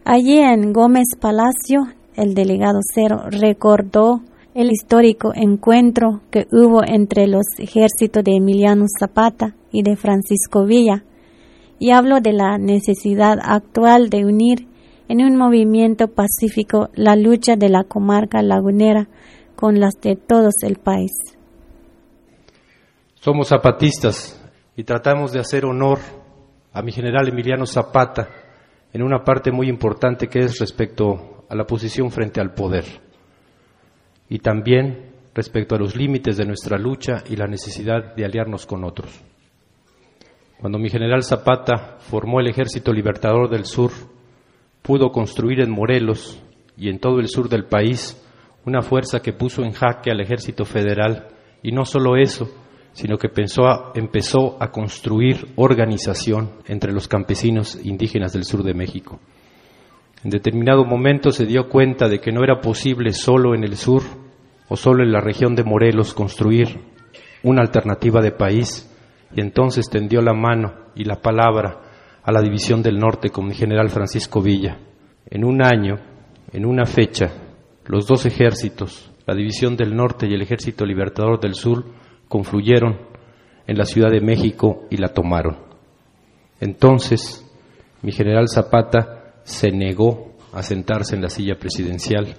[0.04, 4.20] Allí en Gómez Palacio, el delegado Cero recordó
[4.54, 11.04] el histórico encuentro que hubo entre los ejércitos de Emiliano Zapata y de Francisco Villa,
[11.78, 14.66] y habló de la necesidad actual de unir
[15.10, 19.08] en un movimiento pacífico la lucha de la comarca lagunera
[19.56, 21.10] con las de todo el país.
[23.16, 24.40] Somos zapatistas
[24.76, 25.98] y tratamos de hacer honor
[26.72, 28.28] a mi general Emiliano Zapata
[28.92, 32.84] en una parte muy importante que es respecto a la posición frente al poder
[34.28, 38.84] y también respecto a los límites de nuestra lucha y la necesidad de aliarnos con
[38.84, 39.20] otros.
[40.60, 43.90] Cuando mi general Zapata formó el Ejército Libertador del Sur,
[44.82, 46.42] pudo construir en Morelos
[46.76, 48.20] y en todo el sur del país
[48.64, 51.28] una fuerza que puso en jaque al ejército federal
[51.62, 52.48] y no solo eso,
[52.92, 53.28] sino que
[53.94, 59.20] empezó a construir organización entre los campesinos indígenas del sur de México.
[60.22, 64.02] En determinado momento se dio cuenta de que no era posible solo en el sur
[64.68, 66.80] o solo en la región de Morelos construir
[67.42, 68.86] una alternativa de país
[69.34, 71.80] y entonces tendió la mano y la palabra
[72.22, 74.78] a la división del norte con el general Francisco Villa.
[75.26, 75.96] En un año,
[76.52, 77.30] en una fecha,
[77.86, 81.84] los dos ejércitos, la división del norte y el ejército libertador del sur,
[82.28, 82.98] confluyeron
[83.66, 85.56] en la Ciudad de México y la tomaron.
[86.60, 87.46] Entonces,
[88.02, 92.34] mi general Zapata se negó a sentarse en la silla presidencial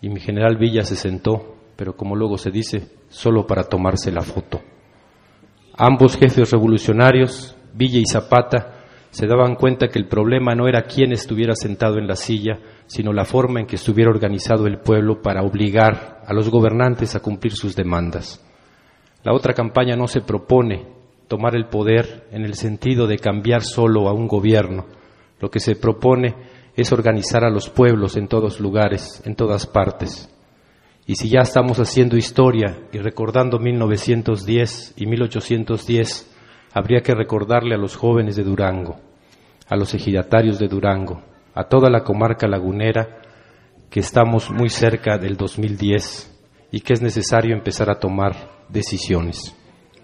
[0.00, 4.22] y mi general Villa se sentó, pero como luego se dice, solo para tomarse la
[4.22, 4.60] foto.
[5.76, 8.81] Ambos jefes revolucionarios, Villa y Zapata,
[9.12, 13.12] se daban cuenta que el problema no era quién estuviera sentado en la silla, sino
[13.12, 17.52] la forma en que estuviera organizado el pueblo para obligar a los gobernantes a cumplir
[17.52, 18.42] sus demandas.
[19.22, 20.86] La otra campaña no se propone
[21.28, 24.86] tomar el poder en el sentido de cambiar solo a un gobierno.
[25.40, 26.34] Lo que se propone
[26.74, 30.34] es organizar a los pueblos en todos lugares, en todas partes.
[31.06, 36.31] Y si ya estamos haciendo historia y recordando 1910 y 1810,
[36.72, 38.96] habría que recordarle a los jóvenes de Durango,
[39.68, 41.22] a los ejidatarios de Durango,
[41.54, 43.20] a toda la comarca lagunera,
[43.90, 48.34] que estamos muy cerca del 2010 y que es necesario empezar a tomar
[48.68, 49.54] decisiones.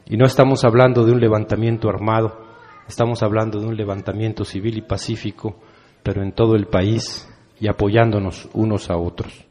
[0.06, 2.38] Y no estamos hablando de un levantamiento armado,
[2.86, 5.56] estamos hablando de un levantamiento civil y pacífico,
[6.02, 7.28] pero en todo el país
[7.58, 9.47] y apoyándonos unos a otros.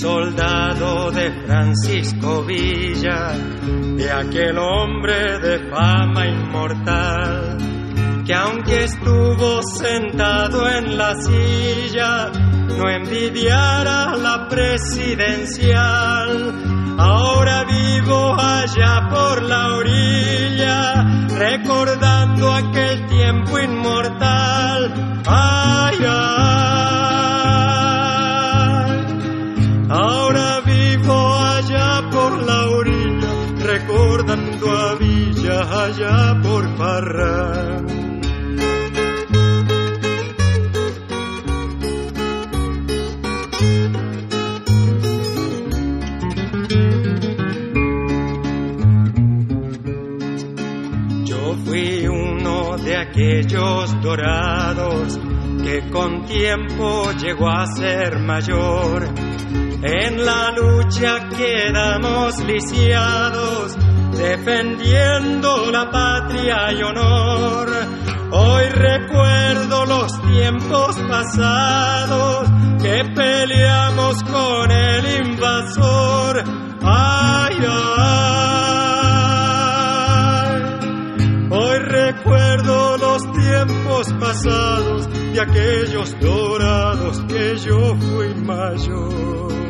[0.00, 3.34] Soldado de Francisco Villa,
[3.96, 7.58] de aquel hombre de fama inmortal,
[8.24, 12.30] que aunque estuvo sentado en la silla,
[12.78, 16.96] no envidiara la presidencial.
[16.98, 21.04] Ahora vivo allá por la orilla,
[21.36, 24.94] recordando aquel tiempo inmortal.
[25.26, 26.49] Ay, ay.
[35.60, 37.82] Allá por Parra.
[51.24, 55.18] Yo fui uno de aquellos dorados
[55.62, 59.08] que con tiempo llegó a ser mayor
[59.82, 63.76] en la lucha quedamos lisiados,
[64.20, 67.68] defendiendo la patria y honor.
[68.32, 72.48] Hoy recuerdo los tiempos pasados
[72.82, 76.44] que peleamos con el invasor.
[76.82, 78.20] Ay, ay.
[81.50, 89.69] Hoy recuerdo los tiempos pasados de aquellos dorados que yo fui mayor.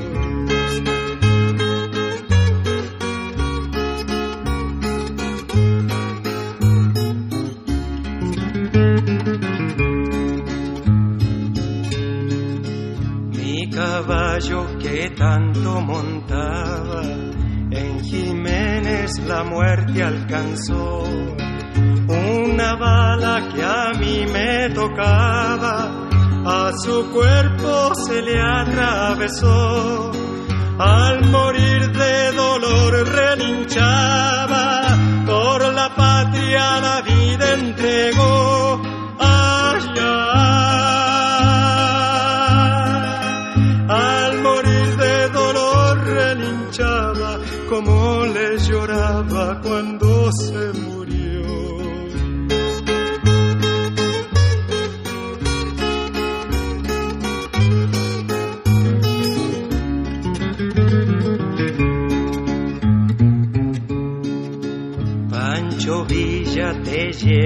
[22.09, 26.09] Una bala que a mí me tocaba,
[26.47, 30.11] a su cuerpo se le atravesó.
[30.79, 34.40] Al morir de dolor relinchaba,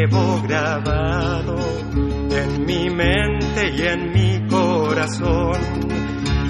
[0.07, 1.57] llevo grabado
[1.89, 5.57] en mi mente y en mi corazón.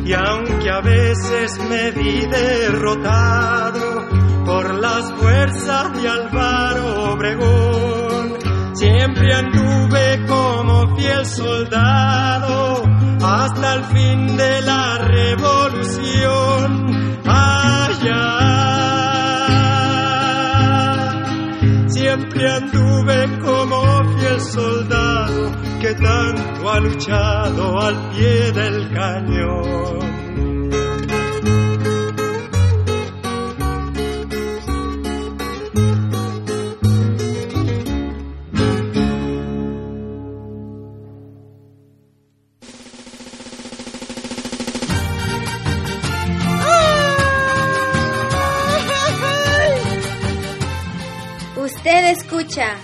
[0.05, 4.09] Y aunque a veces me vi derrotado
[4.45, 8.39] por las fuerzas de Álvaro Obregón,
[8.75, 12.83] siempre anduve como fiel soldado
[13.23, 16.44] hasta el fin de la revolución.
[25.85, 29.99] Que tanto ha luchado al pie del cañón.
[51.57, 52.75] Usted escucha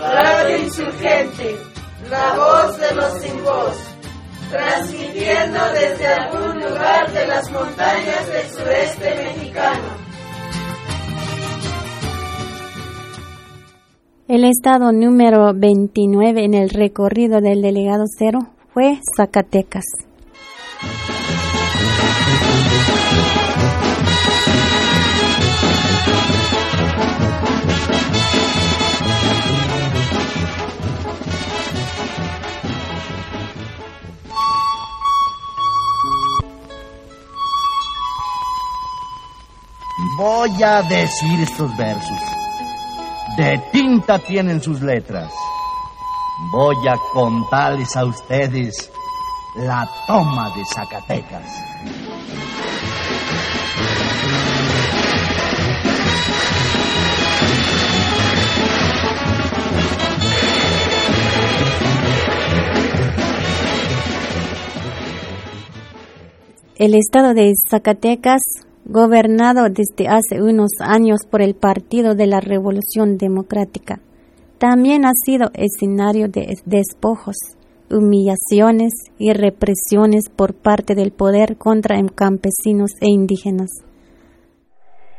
[0.00, 1.71] Radio Insurgente,
[2.12, 3.74] la voz de los sin voz,
[4.50, 9.88] transmitiendo desde algún lugar de las montañas del sureste mexicano.
[14.28, 18.40] El estado número 29 en el recorrido del delegado cero
[18.74, 19.84] fue Zacatecas.
[40.16, 42.18] Voy a decir estos versos.
[43.36, 45.32] De tinta tienen sus letras.
[46.52, 48.92] Voy a contarles a ustedes
[49.56, 51.46] la toma de Zacatecas.
[66.76, 68.42] El estado de Zacatecas,
[68.84, 74.00] gobernado desde hace unos años por el Partido de la Revolución Democrática,
[74.58, 77.36] también ha sido escenario de despojos,
[77.90, 83.70] humillaciones y represiones por parte del poder contra campesinos e indígenas.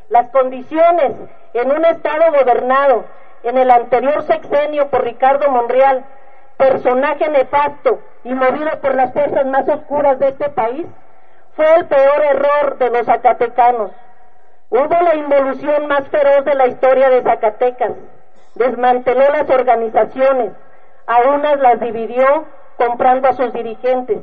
[0.09, 1.13] Las condiciones
[1.53, 3.05] en un Estado gobernado
[3.43, 6.05] en el anterior sexenio por Ricardo Monreal,
[6.57, 10.85] personaje nefasto y movido por las fuerzas más oscuras de este país,
[11.55, 13.91] fue el peor error de los zacatecanos.
[14.69, 17.91] Hubo la involución más feroz de la historia de Zacatecas.
[18.55, 20.51] Desmanteló las organizaciones,
[21.05, 22.45] a unas las dividió
[22.77, 24.19] comprando a sus dirigentes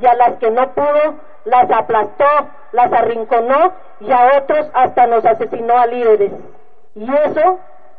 [0.00, 1.14] y a las que no pudo
[1.44, 2.24] las aplastó,
[2.72, 6.32] las arrinconó y a otros hasta nos asesinó a líderes.
[6.94, 7.58] Y eso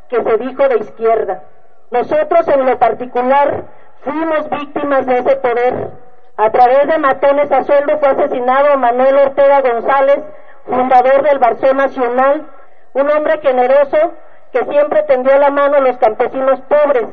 [0.09, 1.43] que se dijo de izquierda.
[1.91, 3.63] Nosotros en lo particular
[4.01, 6.02] fuimos víctimas de ese poder.
[6.35, 10.19] A través de matones a sueldo fue asesinado Manuel Ortega González,
[10.65, 12.47] fundador del Barzón Nacional,
[12.93, 14.13] un hombre generoso
[14.51, 17.05] que siempre tendió la mano a los campesinos pobres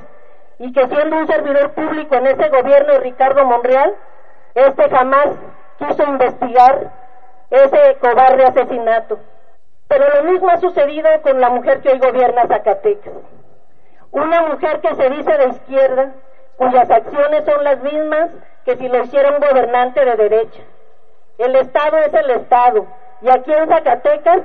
[0.58, 3.94] y que siendo un servidor público en ese gobierno de Ricardo Monreal,
[4.54, 5.28] este jamás
[5.78, 6.90] quiso investigar
[7.50, 9.18] ese cobarde asesinato.
[9.88, 13.12] Pero lo mismo ha sucedido con la mujer que hoy gobierna Zacatecas.
[14.12, 16.12] Una mujer que se dice de izquierda,
[16.56, 18.30] cuyas acciones son las mismas
[18.64, 20.62] que si lo hiciera un gobernante de derecha.
[21.38, 22.86] El Estado es el Estado,
[23.22, 24.42] y aquí en Zacatecas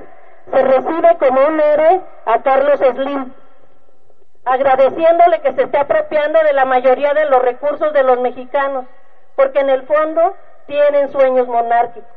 [0.51, 3.33] se recibe como un héroe a Carlos Slim,
[4.45, 8.85] agradeciéndole que se esté apropiando de la mayoría de los recursos de los mexicanos,
[9.35, 10.35] porque en el fondo
[10.67, 12.09] tienen sueños monárquicos.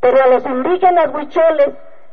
[0.00, 1.70] Pero a los indígenas huicholes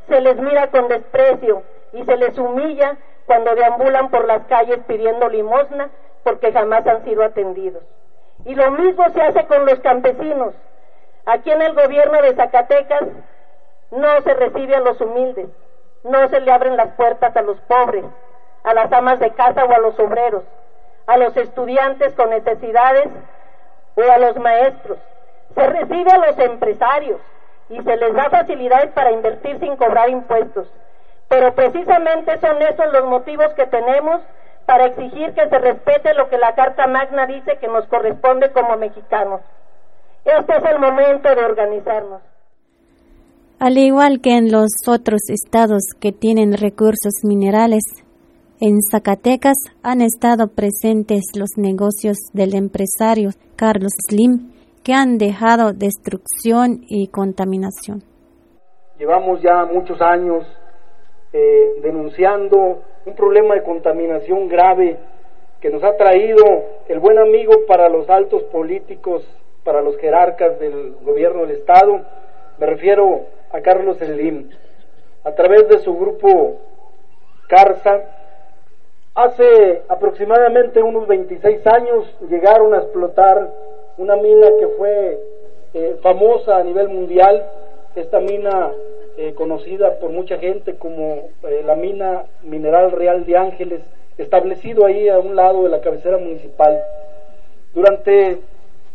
[0.07, 5.29] se les mira con desprecio y se les humilla cuando deambulan por las calles pidiendo
[5.29, 5.89] limosna
[6.23, 7.83] porque jamás han sido atendidos.
[8.45, 10.53] Y lo mismo se hace con los campesinos.
[11.25, 13.03] Aquí en el gobierno de Zacatecas
[13.91, 15.47] no se recibe a los humildes.
[16.03, 18.05] no se le abren las puertas a los pobres,
[18.63, 20.43] a las amas de casa o a los obreros,
[21.07, 23.07] a los estudiantes con necesidades
[23.95, 24.99] o a los maestros.
[25.55, 27.19] Se recibe a los empresarios
[27.69, 30.67] y se les da facilidades para invertir sin cobrar impuestos.
[31.27, 34.21] Pero precisamente son esos los motivos que tenemos
[34.66, 38.78] para exigir que se respete lo que la Carta Magna dice que nos corresponde como
[38.78, 39.41] mexicanos.
[40.26, 42.22] Este es el momento de organizarnos.
[43.59, 47.84] Al igual que en los otros estados que tienen recursos minerales,
[48.59, 54.51] en Zacatecas han estado presentes los negocios del empresario Carlos Slim,
[54.84, 58.03] que han dejado destrucción y contaminación.
[58.97, 60.45] Llevamos ya muchos años
[61.38, 64.95] eh, denunciando un problema de contaminación grave
[65.59, 66.45] que nos ha traído
[66.88, 69.21] el buen amigo para los altos políticos,
[69.65, 71.99] para los jerarcas del gobierno del Estado,
[72.57, 74.49] me refiero a Carlos Slim,
[75.25, 76.55] a través de su grupo
[77.49, 77.99] Carza,
[79.13, 83.51] hace aproximadamente unos 26 años llegaron a explotar
[83.97, 85.19] una mina que fue
[85.73, 87.45] eh, famosa a nivel mundial,
[87.93, 88.71] esta mina
[89.18, 93.82] eh, conocida por mucha gente como eh, la mina Mineral Real de Ángeles,
[94.18, 96.80] establecido ahí a un lado de la cabecera municipal.
[97.74, 98.39] Durante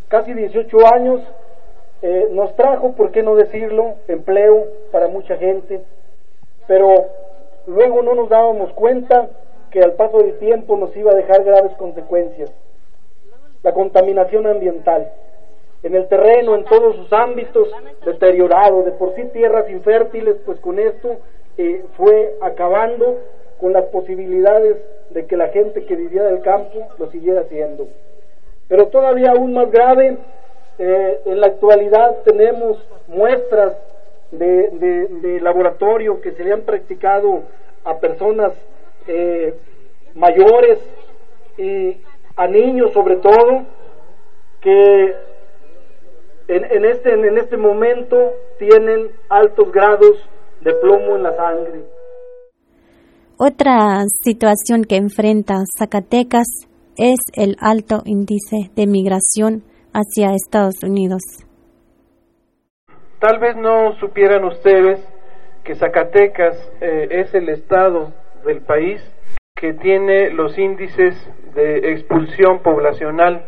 [0.08, 1.20] casi 18 años
[2.32, 5.82] nos trajo, por qué no decirlo, empleo para mucha gente,
[6.66, 7.08] pero
[7.66, 9.28] luego no nos dábamos cuenta
[9.70, 12.50] que al paso del tiempo nos iba a dejar graves consecuencias
[13.62, 15.12] la contaminación ambiental.
[15.82, 17.68] En el terreno, en todos sus ámbitos,
[18.04, 21.16] deteriorado, de por sí tierras infértiles, pues con esto
[21.56, 23.18] eh, fue acabando
[23.60, 24.76] con las posibilidades
[25.10, 27.88] de que la gente que vivía del campo lo siguiera haciendo.
[28.68, 30.18] Pero todavía aún más grave,
[30.78, 32.78] eh, en la actualidad tenemos
[33.08, 33.76] muestras
[34.30, 37.42] de, laboratorio que se le han practicado
[37.84, 38.52] a personas
[39.06, 39.54] eh,
[40.14, 40.78] mayores
[41.58, 41.96] y
[42.36, 43.64] a niños sobre todo
[44.60, 45.14] que
[46.50, 50.28] en, este, en este momento tienen altos grados
[50.62, 51.84] de plomo en la sangre.
[53.38, 56.46] Otra situación que enfrenta Zacatecas
[56.96, 61.22] es el alto índice de migración hacia Estados Unidos.
[63.20, 65.00] Tal vez no supieran ustedes
[65.64, 68.12] que Zacatecas eh, es el estado
[68.44, 69.00] del país
[69.54, 71.14] que tiene los índices
[71.54, 73.44] de expulsión poblacional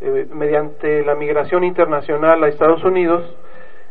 [0.00, 3.34] eh, mediante la migración internacional a Estados Unidos,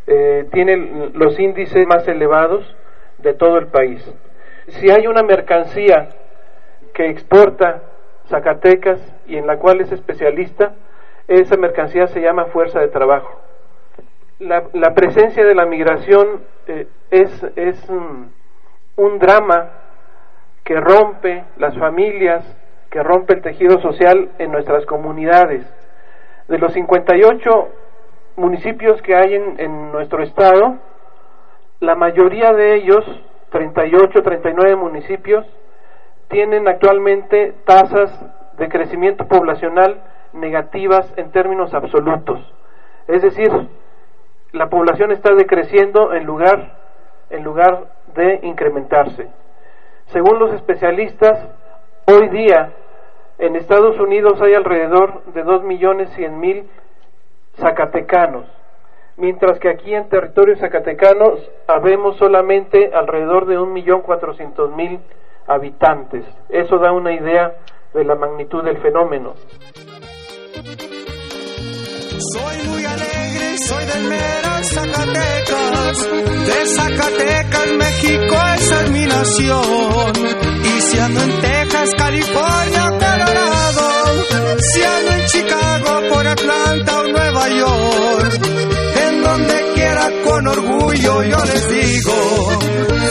[0.08, 2.76] eh, tiene los índices más elevados
[3.18, 4.03] de todo el país.
[4.68, 6.10] Si hay una mercancía
[6.93, 7.82] que exporta
[8.28, 10.74] Zacatecas y en la cual es especialista,
[11.28, 13.41] esa mercancía se llama fuerza de trabajo.
[14.39, 19.72] La, presencia de la migración eh, es, es un drama
[20.66, 22.43] que rompe las familias,
[22.89, 25.66] que rompe el tejido social en nuestras comunidades.
[26.48, 27.50] De los 58
[28.36, 30.76] municipios que hay en, nuestro estado,
[31.80, 33.04] la mayoría de ellos,
[33.50, 35.46] 38, 39 municipios,
[36.28, 38.12] tienen actualmente tasas
[38.58, 40.02] de crecimiento poblacional
[40.34, 42.39] negativas en términos absolutos.
[43.08, 43.50] Es decir,
[44.52, 46.78] la población está decreciendo en lugar,
[47.32, 49.30] en lugar de incrementarse.
[50.08, 51.48] Según los especialistas,
[52.06, 52.72] hoy día
[53.38, 56.64] en Estados Unidos hay alrededor de 2.100.000
[57.58, 58.46] zacatecanos,
[59.18, 61.34] mientras que aquí en territorio zacatecano
[61.68, 65.00] habemos solamente alrededor de 1.400.000
[65.48, 66.26] habitantes.
[66.50, 67.54] Eso da una idea
[67.94, 69.34] de la magnitud del fenómeno.
[72.18, 76.10] Soy muy alegre, soy del mero Zacatecas,
[76.48, 80.35] de Zacatecas, México, es mi nación.
[80.78, 84.24] Y si ando en Texas, California, Colorado,
[84.60, 88.40] si ando en Chicago, por Atlanta o Nueva York,
[89.08, 92.60] en donde quiera con orgullo yo les digo,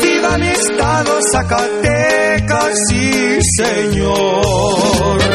[0.02, 5.33] viva mi estado, Zacatecas, sí señor.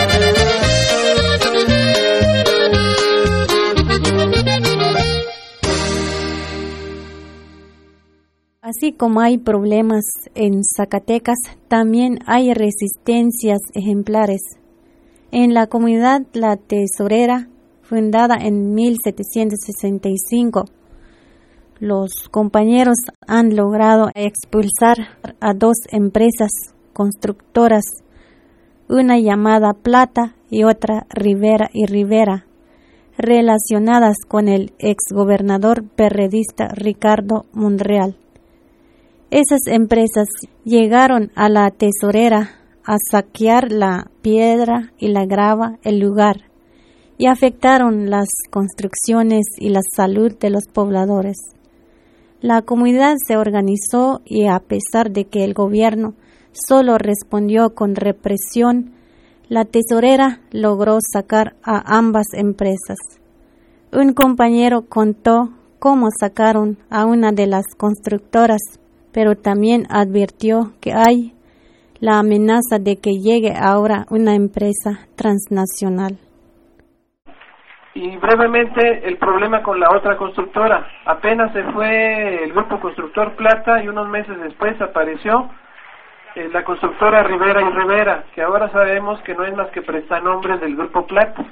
[8.70, 10.04] Así como hay problemas
[10.36, 11.40] en Zacatecas,
[11.70, 14.42] también hay resistencias ejemplares.
[15.32, 17.50] En la comunidad La Tesorera,
[17.82, 20.66] fundada en 1765,
[21.80, 26.52] los compañeros han logrado expulsar a dos empresas
[26.94, 27.86] constructoras,
[28.88, 32.46] una llamada Plata y otra Rivera y Rivera,
[33.18, 38.16] relacionadas con el exgobernador perredista Ricardo Monreal.
[39.32, 40.28] Esas empresas
[40.64, 42.50] llegaron a la tesorera
[42.84, 46.50] a saquear la piedra y la grava el lugar
[47.20, 51.38] y afectaron las construcciones y la salud de los pobladores.
[52.42, 56.16] La comunidad se organizó y a pesar de que el gobierno
[56.52, 58.94] solo respondió con represión,
[59.48, 62.98] la tesorera logró sacar a ambas empresas.
[63.92, 68.62] Un compañero contó cómo sacaron a una de las constructoras,
[69.20, 71.34] pero también advirtió que hay
[72.00, 76.16] la amenaza de que llegue ahora una empresa transnacional.
[77.96, 80.88] Y brevemente el problema con la otra constructora.
[81.04, 85.50] Apenas se fue el grupo constructor Plata y unos meses después apareció
[86.36, 90.62] eh, la constructora Rivera y Rivera, que ahora sabemos que no es más que prestanombres
[90.62, 91.44] del grupo Plata.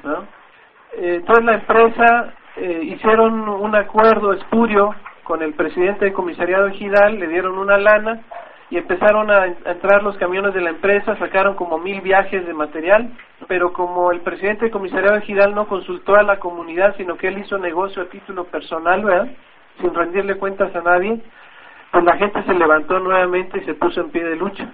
[0.94, 4.96] Eh, entonces la empresa eh, hicieron un acuerdo espurio
[5.28, 8.22] con el presidente del comisariado Gidal, le dieron una lana
[8.70, 13.12] y empezaron a, entrar los camiones de la empresa, sacaron como mil viajes de material,
[13.46, 17.40] pero como el presidente del comisariado Gidal no consultó a la comunidad, sino que él
[17.40, 19.28] hizo negocio a título personal, ¿verdad?
[19.82, 21.22] Sin rendirle cuentas a nadie,
[21.92, 24.66] pues la gente se levantó nuevamente y se puso en pie de lucha.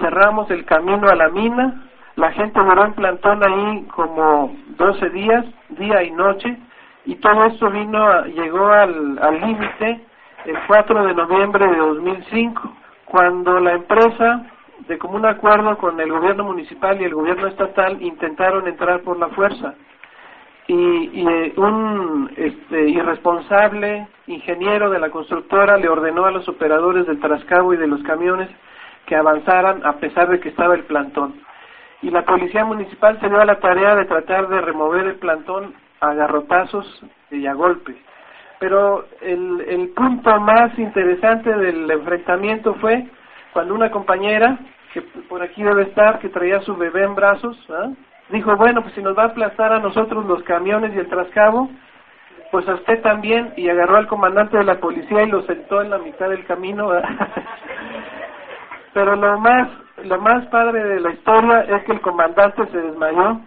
[0.00, 1.84] Cerramos el camino a la mina,
[2.16, 6.58] la gente duró en plantón ahí como 12 días, día y noche,
[7.04, 10.00] y todo esto vino, llegó al límite
[10.44, 12.72] el 4 de noviembre de 2005
[13.04, 14.46] cuando la empresa,
[14.88, 19.28] de común acuerdo con el gobierno municipal y el gobierno estatal, intentaron entrar por la
[19.28, 19.74] fuerza.
[20.66, 27.20] Y, eh, un este, irresponsable ingeniero de la constructora le ordenó a los operadores del
[27.20, 28.48] trascabo y de los camiones
[29.06, 31.34] que avanzaran a pesar de que estaba el plantón.
[32.00, 35.74] Y la policía municipal se dio a la tarea de tratar de remover el plantón
[36.08, 37.96] a garrotazos y a golpes.
[38.60, 43.06] Pero el, el punto más interesante del enfrentamiento fue
[43.52, 44.58] cuando una compañera,
[44.92, 47.90] que por aquí debe estar, que traía su bebé en brazos, ¿ah?
[48.30, 51.68] dijo, bueno, pues si nos va a aplastar a nosotros los camiones y el trascabo,
[52.50, 55.90] pues a usted también, y agarró al comandante de la policía y lo sentó en
[55.90, 56.88] la mitad del camino.
[58.94, 59.68] Pero lo más,
[60.04, 63.40] lo más padre de la historia es que el comandante se desmayó.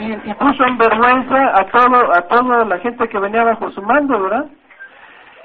[0.00, 4.20] Y, puso en vergüenza a todo a toda la gente que venía bajo su mando,
[4.22, 4.46] ¿verdad?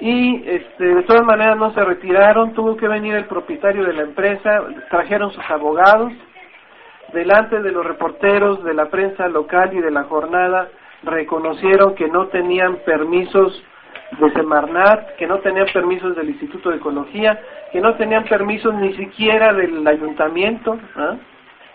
[0.00, 4.02] Y este, de todas maneras no se retiraron, tuvo que venir el propietario de la
[4.02, 6.12] empresa, trajeron sus abogados,
[7.12, 10.68] delante de los reporteros de la prensa local y de la jornada,
[11.04, 13.62] reconocieron que no tenían permisos
[14.18, 17.40] de Semarnat, que no tenían permisos del Instituto de Ecología,
[17.74, 21.16] que no tenían permisos ni siquiera del ayuntamiento, ¿ah?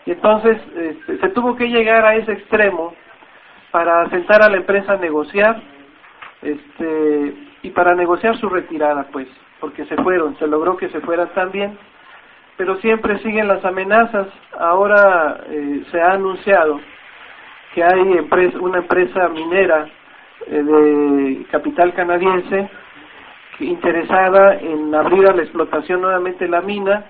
[0.06, 2.93] Y entonces este, se tuvo que llegar a ese extremo
[3.70, 5.62] para sentar a la empresa a negociar
[6.41, 7.34] este,
[7.64, 9.28] y para negociar su retirada, pues,
[9.60, 11.78] porque se fueron, se logró que se fueran también,
[12.56, 14.28] pero siempre siguen las amenazas.
[14.58, 16.80] Ahora eh, se ha anunciado
[17.74, 18.26] que hay
[18.62, 19.86] una empresa minera
[20.47, 22.70] eh, de capital canadiense
[23.60, 27.05] interesada en abrir a la explotación nuevamente la mina,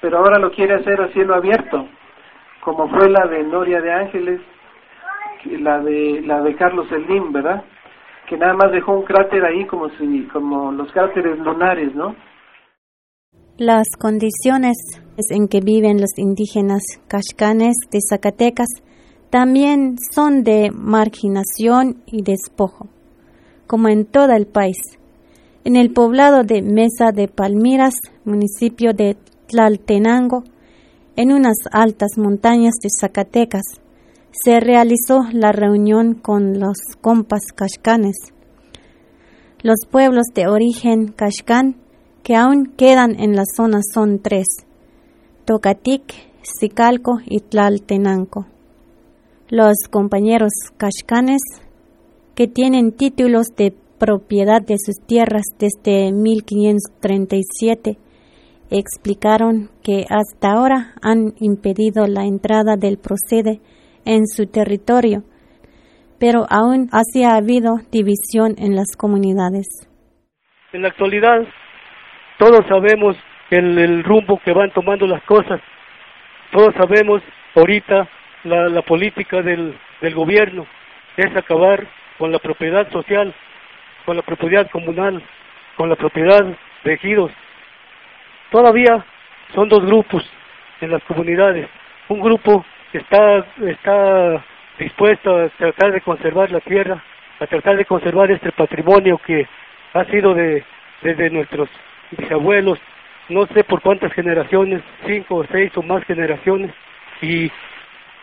[0.00, 1.86] pero ahora lo quiere hacer a cielo abierto
[2.64, 4.40] como fue la de Noria de Ángeles,
[5.60, 7.62] la de la de Carlos Eldín, ¿verdad?
[8.28, 12.16] Que nada más dejó un cráter ahí como si como los cráteres lunares, ¿no?
[13.58, 14.76] Las condiciones
[15.30, 18.68] en que viven los indígenas cachcanes de Zacatecas
[19.30, 22.88] también son de marginación y despojo,
[23.66, 24.78] como en todo el país.
[25.66, 27.94] En el poblado de Mesa de Palmiras,
[28.26, 30.44] municipio de Tlaltenango,
[31.16, 33.62] en unas altas montañas de Zacatecas,
[34.30, 38.16] se realizó la reunión con los compas cashcanes.
[39.62, 41.76] Los pueblos de origen cashcán
[42.22, 44.44] que aún quedan en la zona son tres,
[45.46, 46.12] Tocatic,
[46.42, 48.48] Sicalco y Tlaltenanco.
[49.48, 51.40] Los compañeros cashcanes
[52.34, 57.98] que tienen títulos de propiedad de sus tierras desde 1537
[58.70, 63.60] explicaron que hasta ahora han impedido la entrada del procede
[64.04, 65.22] en su territorio,
[66.18, 69.66] pero aún así ha habido división en las comunidades.
[70.72, 71.46] En la actualidad,
[72.38, 73.16] todos sabemos
[73.50, 75.60] el, rumbo que van tomando las cosas,
[76.52, 77.22] todos sabemos
[77.54, 78.08] ahorita
[78.44, 79.78] la, política del
[80.14, 80.66] gobierno
[81.16, 81.86] es acabar
[82.18, 83.34] con la propiedad social,
[84.04, 85.22] con la propiedad comunal,
[85.76, 86.44] con la propiedad
[86.84, 87.30] de ejidos,
[88.54, 89.04] Todavía
[89.52, 90.24] son dos grupos
[90.80, 91.68] en las comunidades.
[92.06, 94.44] Un grupo está, está
[94.78, 97.02] dispuesto a tratar de conservar la tierra,
[97.40, 99.48] a tratar de conservar este patrimonio que,
[99.92, 100.62] ha sido de
[101.02, 101.68] desde nuestros
[102.12, 102.78] bisabuelos,
[103.28, 106.70] no sé por cuántas generaciones, cinco o seis o más generaciones,
[107.20, 107.50] y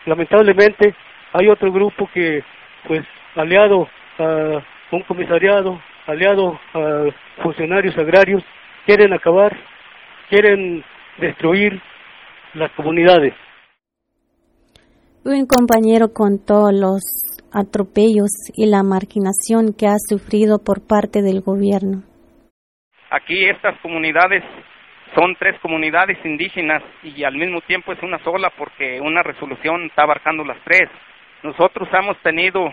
[0.06, 0.94] lamentablemente
[1.34, 2.42] hay otro grupo que,
[2.88, 3.04] pues,
[3.36, 3.86] aliado
[4.18, 4.62] a
[4.92, 7.06] un comisariado, aliado a
[7.42, 8.42] funcionarios agrarios,
[8.86, 9.56] quieren acabar,
[10.28, 10.84] quieren
[11.18, 11.80] destruir
[12.54, 13.34] las comunidades.
[15.24, 17.00] Un compañero contó los
[17.52, 22.02] atropellos y la marginación que ha sufrido por parte del gobierno.
[23.10, 24.42] Aquí estas comunidades
[25.14, 30.02] son tres comunidades indígenas y al mismo tiempo es una sola porque una resolución está
[30.02, 30.88] abarcando las tres.
[31.42, 32.72] Nosotros hemos tenido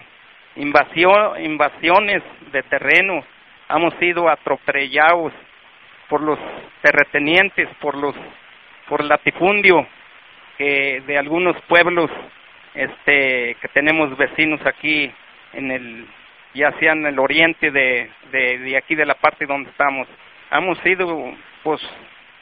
[0.60, 3.24] invasiones de terreno,
[3.70, 5.34] hemos sido atropellados
[6.08, 6.40] por los
[6.82, 8.16] terratenientes, por los
[8.88, 9.88] por latifundio
[10.58, 12.10] que de algunos pueblos
[12.74, 15.12] este que tenemos vecinos aquí
[15.54, 16.08] en el
[16.54, 20.08] ya sea en el oriente de, de, de aquí de la parte donde estamos.
[20.52, 21.34] Hemos sido
[21.64, 21.82] pues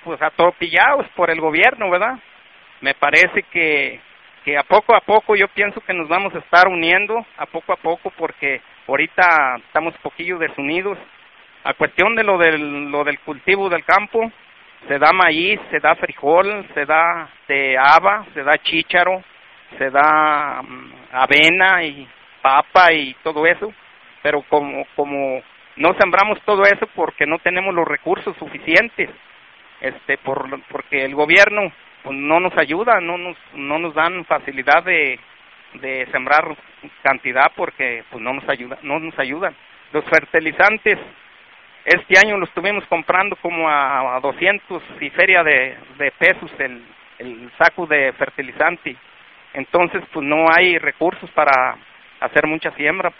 [0.03, 2.17] pues atropellados por el gobierno verdad
[2.81, 3.99] me parece que
[4.47, 7.73] que a poco a poco yo pienso que nos vamos a estar uniendo a poco
[7.73, 10.97] a poco porque ahorita estamos poquillo desunidos.
[11.65, 14.31] A cuestión de lo del lo del cultivo del campo
[14.87, 19.21] se da maíz se da frijol se da de haba se da chícharo
[19.77, 22.07] se da um, avena y
[22.41, 23.73] papa y todo eso.
[24.23, 25.41] Pero como como
[25.75, 29.09] no sembramos todo eso porque no tenemos los recursos suficientes
[29.81, 31.69] este por porque el gobierno
[32.05, 35.19] no nos ayuda no nos no nos dan facilidad de
[35.73, 36.55] de sembrar
[37.03, 39.55] cantidad porque pues no nos ayuda no nos ayudan.
[39.91, 40.97] Los fertilizantes
[41.85, 46.83] este año los estuvimos comprando como a, a 200 y feria de, de pesos el,
[47.17, 48.95] el saco de fertilizante.
[49.53, 51.77] Entonces pues no hay recursos para
[52.19, 53.11] hacer mucha siembra.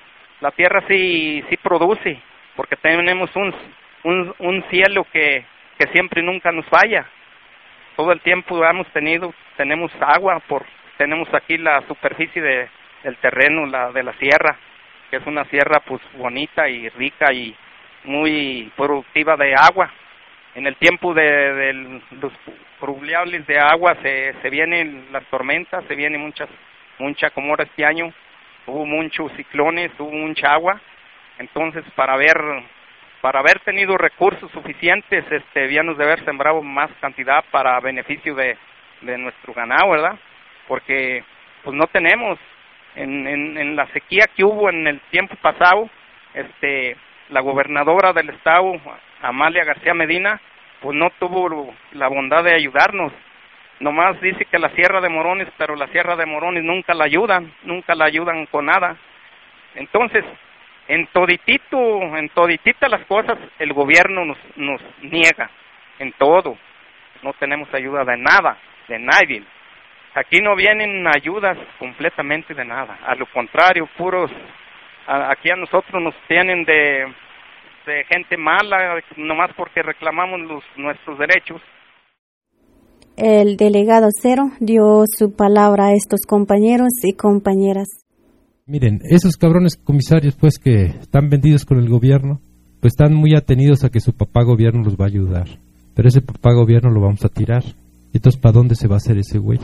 [0.42, 2.20] La tierra sí sí produce
[2.56, 3.54] porque tenemos un
[4.04, 5.46] un, un cielo que
[5.78, 7.08] que siempre nunca nos falla
[7.98, 10.66] todo el tiempo hemos tenido tenemos agua por
[10.98, 12.70] tenemos aquí la superficie de
[13.04, 14.58] del terreno la de la sierra
[15.10, 17.56] que es una sierra pues bonita y rica y
[18.04, 19.92] muy productiva de agua.
[20.56, 22.34] En el tiempo de, los
[22.80, 26.50] fluviales de agua se, se vienen las tormentas, se viene muchas,
[26.98, 28.12] mucha como ahora este año,
[28.66, 30.82] hubo muchos ciclones, hubo mucha agua,
[31.38, 32.38] entonces para haber,
[33.22, 38.58] para haber tenido recursos suficientes, este, habíamos de haber sembrado más cantidad para beneficio de,
[39.02, 40.18] de nuestro ganado, ¿verdad?
[40.68, 41.24] Porque
[41.64, 42.38] pues no tenemos,
[42.96, 45.90] en, en, en la sequía que hubo en el tiempo pasado,
[46.34, 46.96] este,
[47.30, 48.80] la gobernadora del estado,
[49.22, 50.40] Amalia García Medina,
[50.82, 53.12] pues no tuvo la bondad de ayudarnos.
[53.80, 57.54] Nomás dice que la Sierra de Morones, pero la Sierra de Morones nunca la ayudan,
[57.64, 58.96] nunca la ayudan con nada.
[59.76, 60.24] Entonces,
[60.88, 61.78] en toditito,
[62.18, 65.50] en toditita las cosas, el gobierno nos, nos niega,
[66.00, 66.58] en todo.
[67.24, 68.58] No tenemos ayuda de nada,
[68.88, 69.44] de nadie.
[70.16, 72.98] Aquí no vienen ayudas completamente de nada.
[73.06, 74.32] A lo contrario, puros,
[75.06, 77.14] aquí a nosotros nos tienen de,
[77.86, 81.62] de gente mala, nomás porque reclamamos los, nuestros derechos.
[83.18, 88.07] El delegado Cero dio su palabra a estos compañeros y compañeras.
[88.70, 92.42] Miren, esos cabrones comisarios pues que están vendidos con el gobierno,
[92.82, 95.48] pues están muy atenidos a que su papá gobierno los va a ayudar.
[95.96, 97.64] Pero ese papá gobierno lo vamos a tirar.
[98.12, 99.58] Entonces, ¿para dónde se va a hacer ese güey?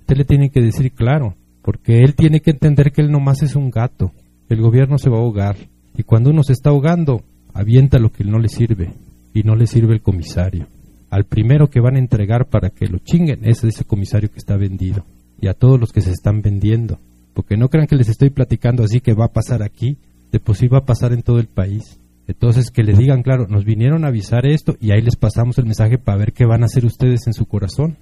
[0.00, 3.56] Usted le tiene que decir claro, porque él tiene que entender que él nomás es
[3.56, 4.12] un gato.
[4.48, 5.56] El gobierno se va a ahogar.
[5.94, 8.90] Y cuando uno se está ahogando, avienta lo que no le sirve.
[9.34, 10.66] Y no le sirve el comisario.
[11.10, 14.56] Al primero que van a entregar para que lo chinguen es ese comisario que está
[14.56, 15.04] vendido.
[15.42, 16.98] Y a todos los que se están vendiendo.
[17.36, 19.98] Porque no crean que les estoy platicando así que va a pasar aquí.
[20.32, 22.00] De por sí va a pasar en todo el país.
[22.26, 25.66] Entonces que le digan, claro, nos vinieron a avisar esto y ahí les pasamos el
[25.66, 27.98] mensaje para ver qué van a hacer ustedes en su corazón.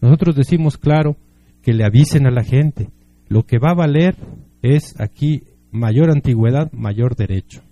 [0.00, 1.16] Nosotros decimos, claro,
[1.62, 2.90] que le avisen a la gente.
[3.26, 4.14] Lo que va a valer
[4.62, 5.42] es aquí
[5.72, 7.62] mayor antigüedad, mayor derecho.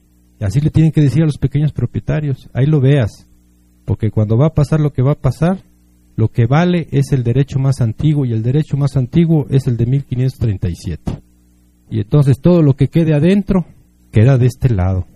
[0.40, 3.28] Y así le tienen que decir a los pequeños propietarios, ahí lo veas,
[3.84, 5.58] porque cuando va a pasar lo que va a pasar,
[6.18, 9.76] lo que vale es el derecho más antiguo y el derecho más antiguo es el
[9.76, 11.12] de 1537.
[11.90, 13.66] Y entonces todo lo que quede adentro
[14.10, 15.06] queda de este lado.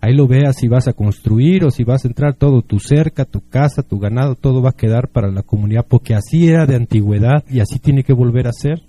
[0.00, 3.24] Ahí lo veas si vas a construir o si vas a entrar todo, tu cerca,
[3.24, 6.76] tu casa, tu ganado, todo va a quedar para la comunidad, porque así era de
[6.76, 8.80] antigüedad y así tiene que volver a ser.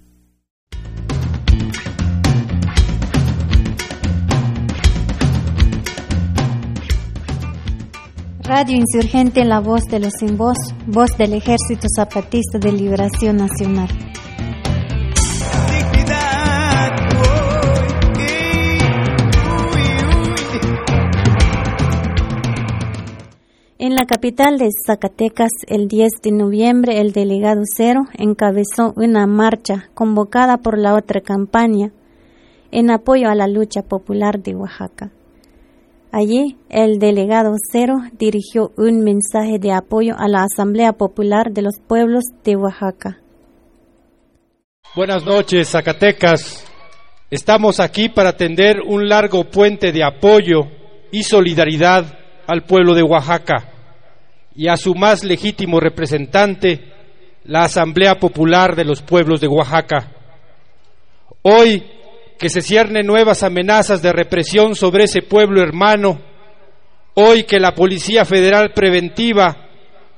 [8.47, 13.89] Radio Insurgente, la voz de los sin voz, voz del Ejército Zapatista de Liberación Nacional.
[23.79, 29.89] En la capital de Zacatecas, el 10 de noviembre, el delegado Cero encabezó una marcha
[29.95, 31.93] convocada por la otra campaña
[32.69, 35.11] en apoyo a la lucha popular de Oaxaca.
[36.17, 41.81] Allí, el delegado Cero dirigió un mensaje de apoyo a la Asamblea Popular de los
[41.85, 43.19] Pueblos de Oaxaca.
[44.95, 46.65] Buenas noches, Zacatecas.
[47.29, 50.61] Estamos aquí para tender un largo puente de apoyo
[51.11, 53.73] y solidaridad al pueblo de Oaxaca
[54.55, 56.93] y a su más legítimo representante,
[57.43, 60.13] la Asamblea Popular de los Pueblos de Oaxaca.
[61.41, 61.83] Hoy
[62.37, 66.21] que se ciernen nuevas amenazas de represión sobre ese pueblo hermano,
[67.15, 69.69] hoy que la Policía Federal Preventiva,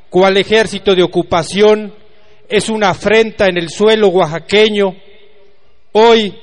[0.09, 1.93] cual ejército de ocupación,
[2.49, 4.95] es una afrenta en el suelo oaxaqueño,
[5.91, 6.34] hoy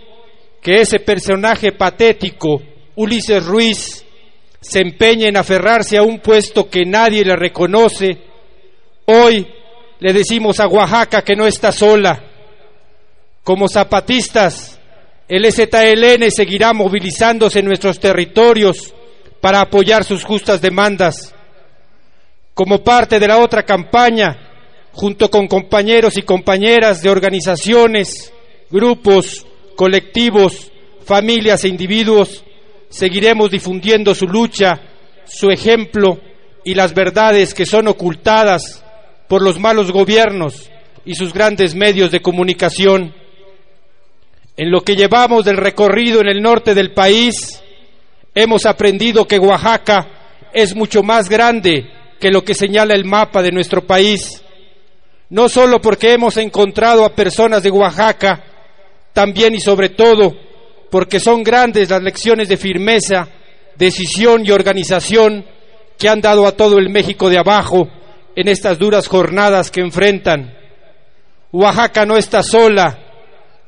[0.60, 2.62] que ese personaje patético,
[2.96, 4.04] Ulises Ruiz,
[4.60, 8.18] se empeña en aferrarse a un puesto que nadie le reconoce,
[9.06, 9.46] hoy
[9.98, 12.22] le decimos a Oaxaca que no está sola.
[13.42, 14.73] Como zapatistas,
[15.28, 18.94] el EZLN seguirá movilizándose en nuestros territorios
[19.40, 21.34] para apoyar sus justas demandas.
[22.52, 24.38] Como parte de la otra campaña,
[24.92, 28.32] junto con compañeros y compañeras de organizaciones,
[28.70, 29.46] grupos,
[29.76, 30.70] colectivos,
[31.04, 32.44] familias e individuos,
[32.88, 34.80] seguiremos difundiendo su lucha,
[35.26, 36.20] su ejemplo
[36.64, 38.84] y las verdades que son ocultadas
[39.28, 40.70] por los malos gobiernos
[41.04, 43.14] y sus grandes medios de comunicación.
[44.56, 47.60] En lo que llevamos del recorrido en el norte del país,
[48.34, 50.06] hemos aprendido que Oaxaca
[50.52, 51.90] es mucho más grande
[52.20, 54.42] que lo que señala el mapa de nuestro país.
[55.30, 58.44] No solo porque hemos encontrado a personas de Oaxaca,
[59.12, 60.32] también y sobre todo
[60.90, 63.28] porque son grandes las lecciones de firmeza,
[63.74, 65.44] decisión y organización
[65.98, 67.88] que han dado a todo el México de abajo
[68.36, 70.56] en estas duras jornadas que enfrentan.
[71.50, 73.03] Oaxaca no está sola,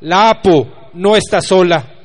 [0.00, 1.95] la APO no está sola.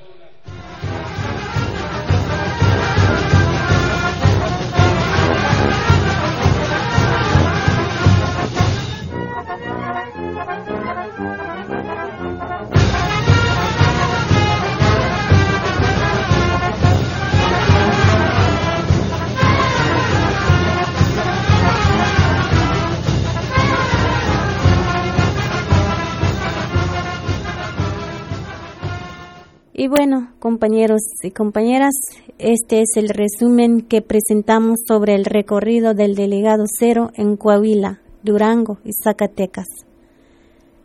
[29.83, 31.95] Y bueno, compañeros y compañeras,
[32.37, 38.77] este es el resumen que presentamos sobre el recorrido del delegado cero en Coahuila, Durango
[38.85, 39.65] y Zacatecas.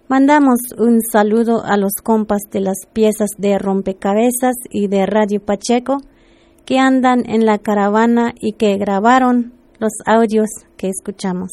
[0.08, 5.98] Mandamos un saludo a los compas de las piezas de rompecabezas y de Radio Pacheco
[6.64, 11.50] que andan en la caravana y que grabaron los audios que escuchamos.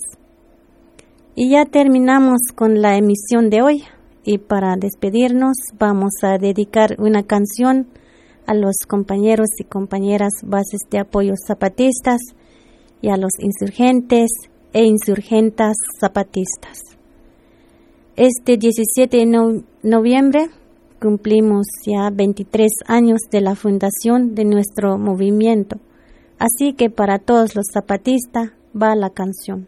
[1.35, 3.83] Y ya terminamos con la emisión de hoy
[4.23, 7.87] y para despedirnos vamos a dedicar una canción
[8.45, 12.21] a los compañeros y compañeras bases de apoyo zapatistas
[13.01, 14.31] y a los insurgentes
[14.73, 16.79] e insurgentas zapatistas.
[18.15, 20.49] Este 17 de noviembre
[21.01, 25.77] cumplimos ya 23 años de la fundación de nuestro movimiento,
[26.39, 29.67] así que para todos los zapatistas va la canción.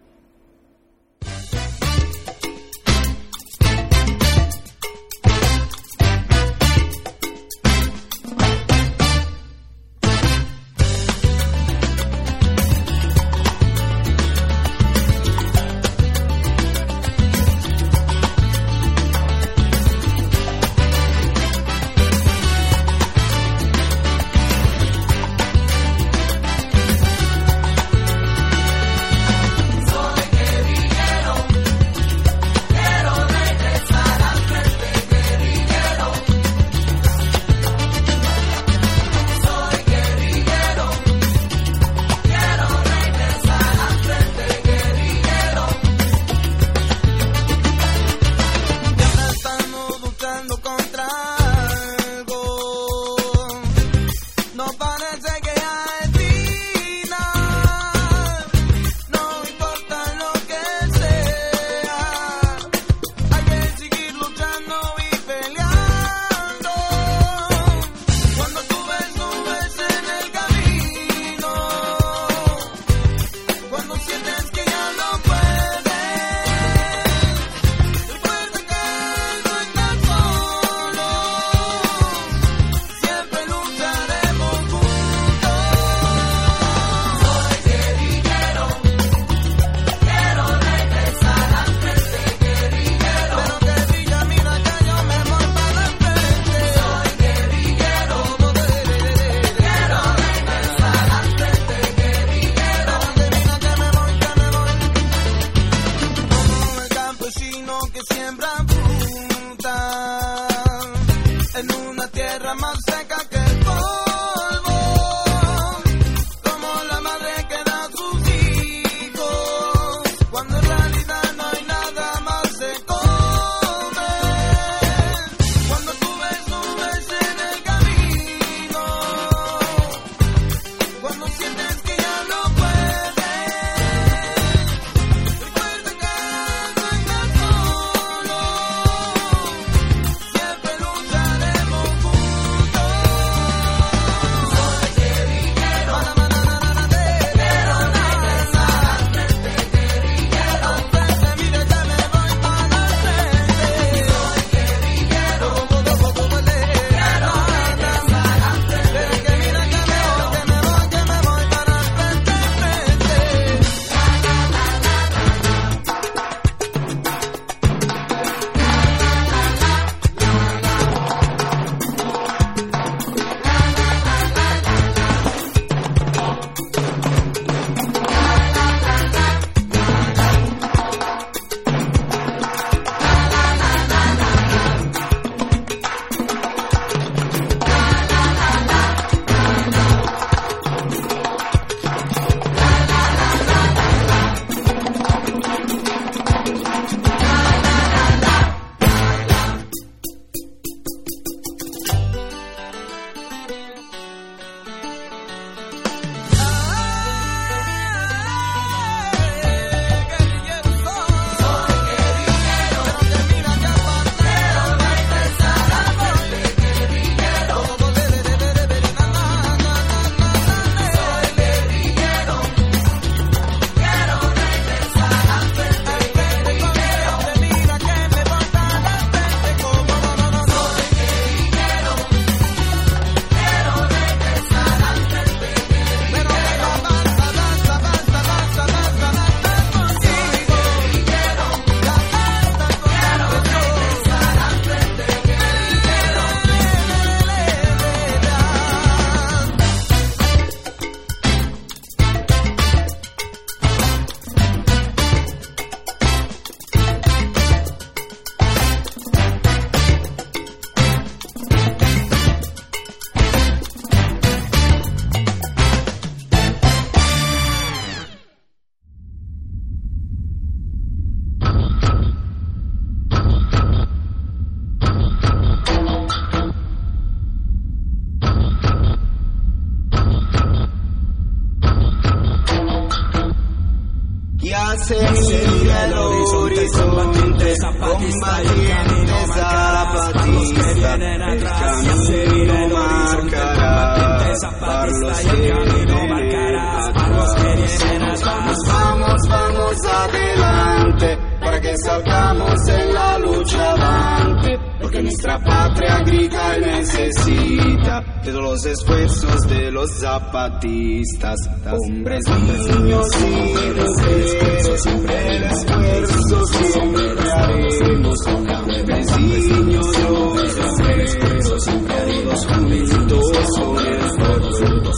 [305.06, 311.36] Nuestra patria grita y necesita de todos los esfuerzos de los zapatistas,
[311.72, 321.18] hombres, niños y siempre el esfuerzo siempre haremos, hombres, niños mujeres,
[321.60, 323.22] siempre haremos juntos
[323.60, 324.50] con el pueblo,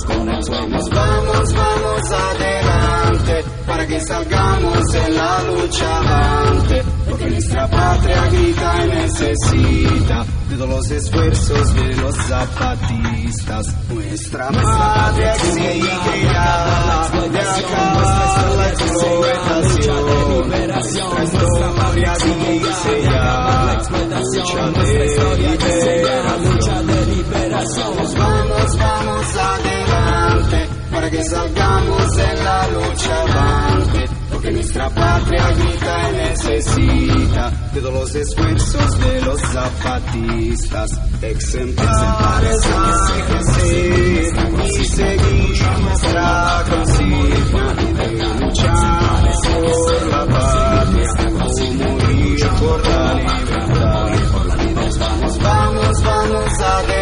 [0.07, 6.83] con el Vamos, vamos, vamos adelante para que salgamos en la lucha avante,
[7.17, 13.75] porque nuestra patria grita y necesita de todos los esfuerzos de los zapatistas.
[13.89, 19.97] Nuestra patria exige ya de acabar la explotación.
[21.15, 22.13] Nuestra patria
[23.03, 23.57] ya
[26.37, 27.97] lucha de liberación.
[28.17, 33.25] Vamos, vamos adelante para que salgamos en la lucha
[34.51, 40.89] nuestra patria grita necesita de todos los esfuerzos de los zapatistas,
[41.21, 42.61] exemplares
[43.61, 44.23] sí,
[44.79, 47.93] y seguir nuestra consigna de
[49.43, 51.09] por la patria,
[51.43, 54.07] o morir por la libertad.
[54.99, 56.96] Vamos, vamos, vamos adelante para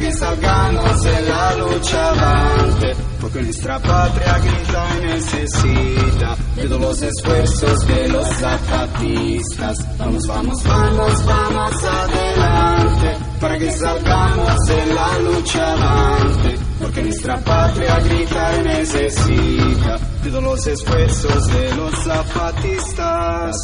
[0.00, 7.02] que salgamos en la lucha avante, porque nuestra patria grita y necesita de todos los
[7.02, 9.98] esfuerzos de los zapatistas.
[9.98, 18.00] Vamos, vamos, vamos, vamos adelante para que salgamos en la lucha avante, porque nuestra patria
[18.00, 23.56] grita y necesita de todos los esfuerzos de los zapatistas.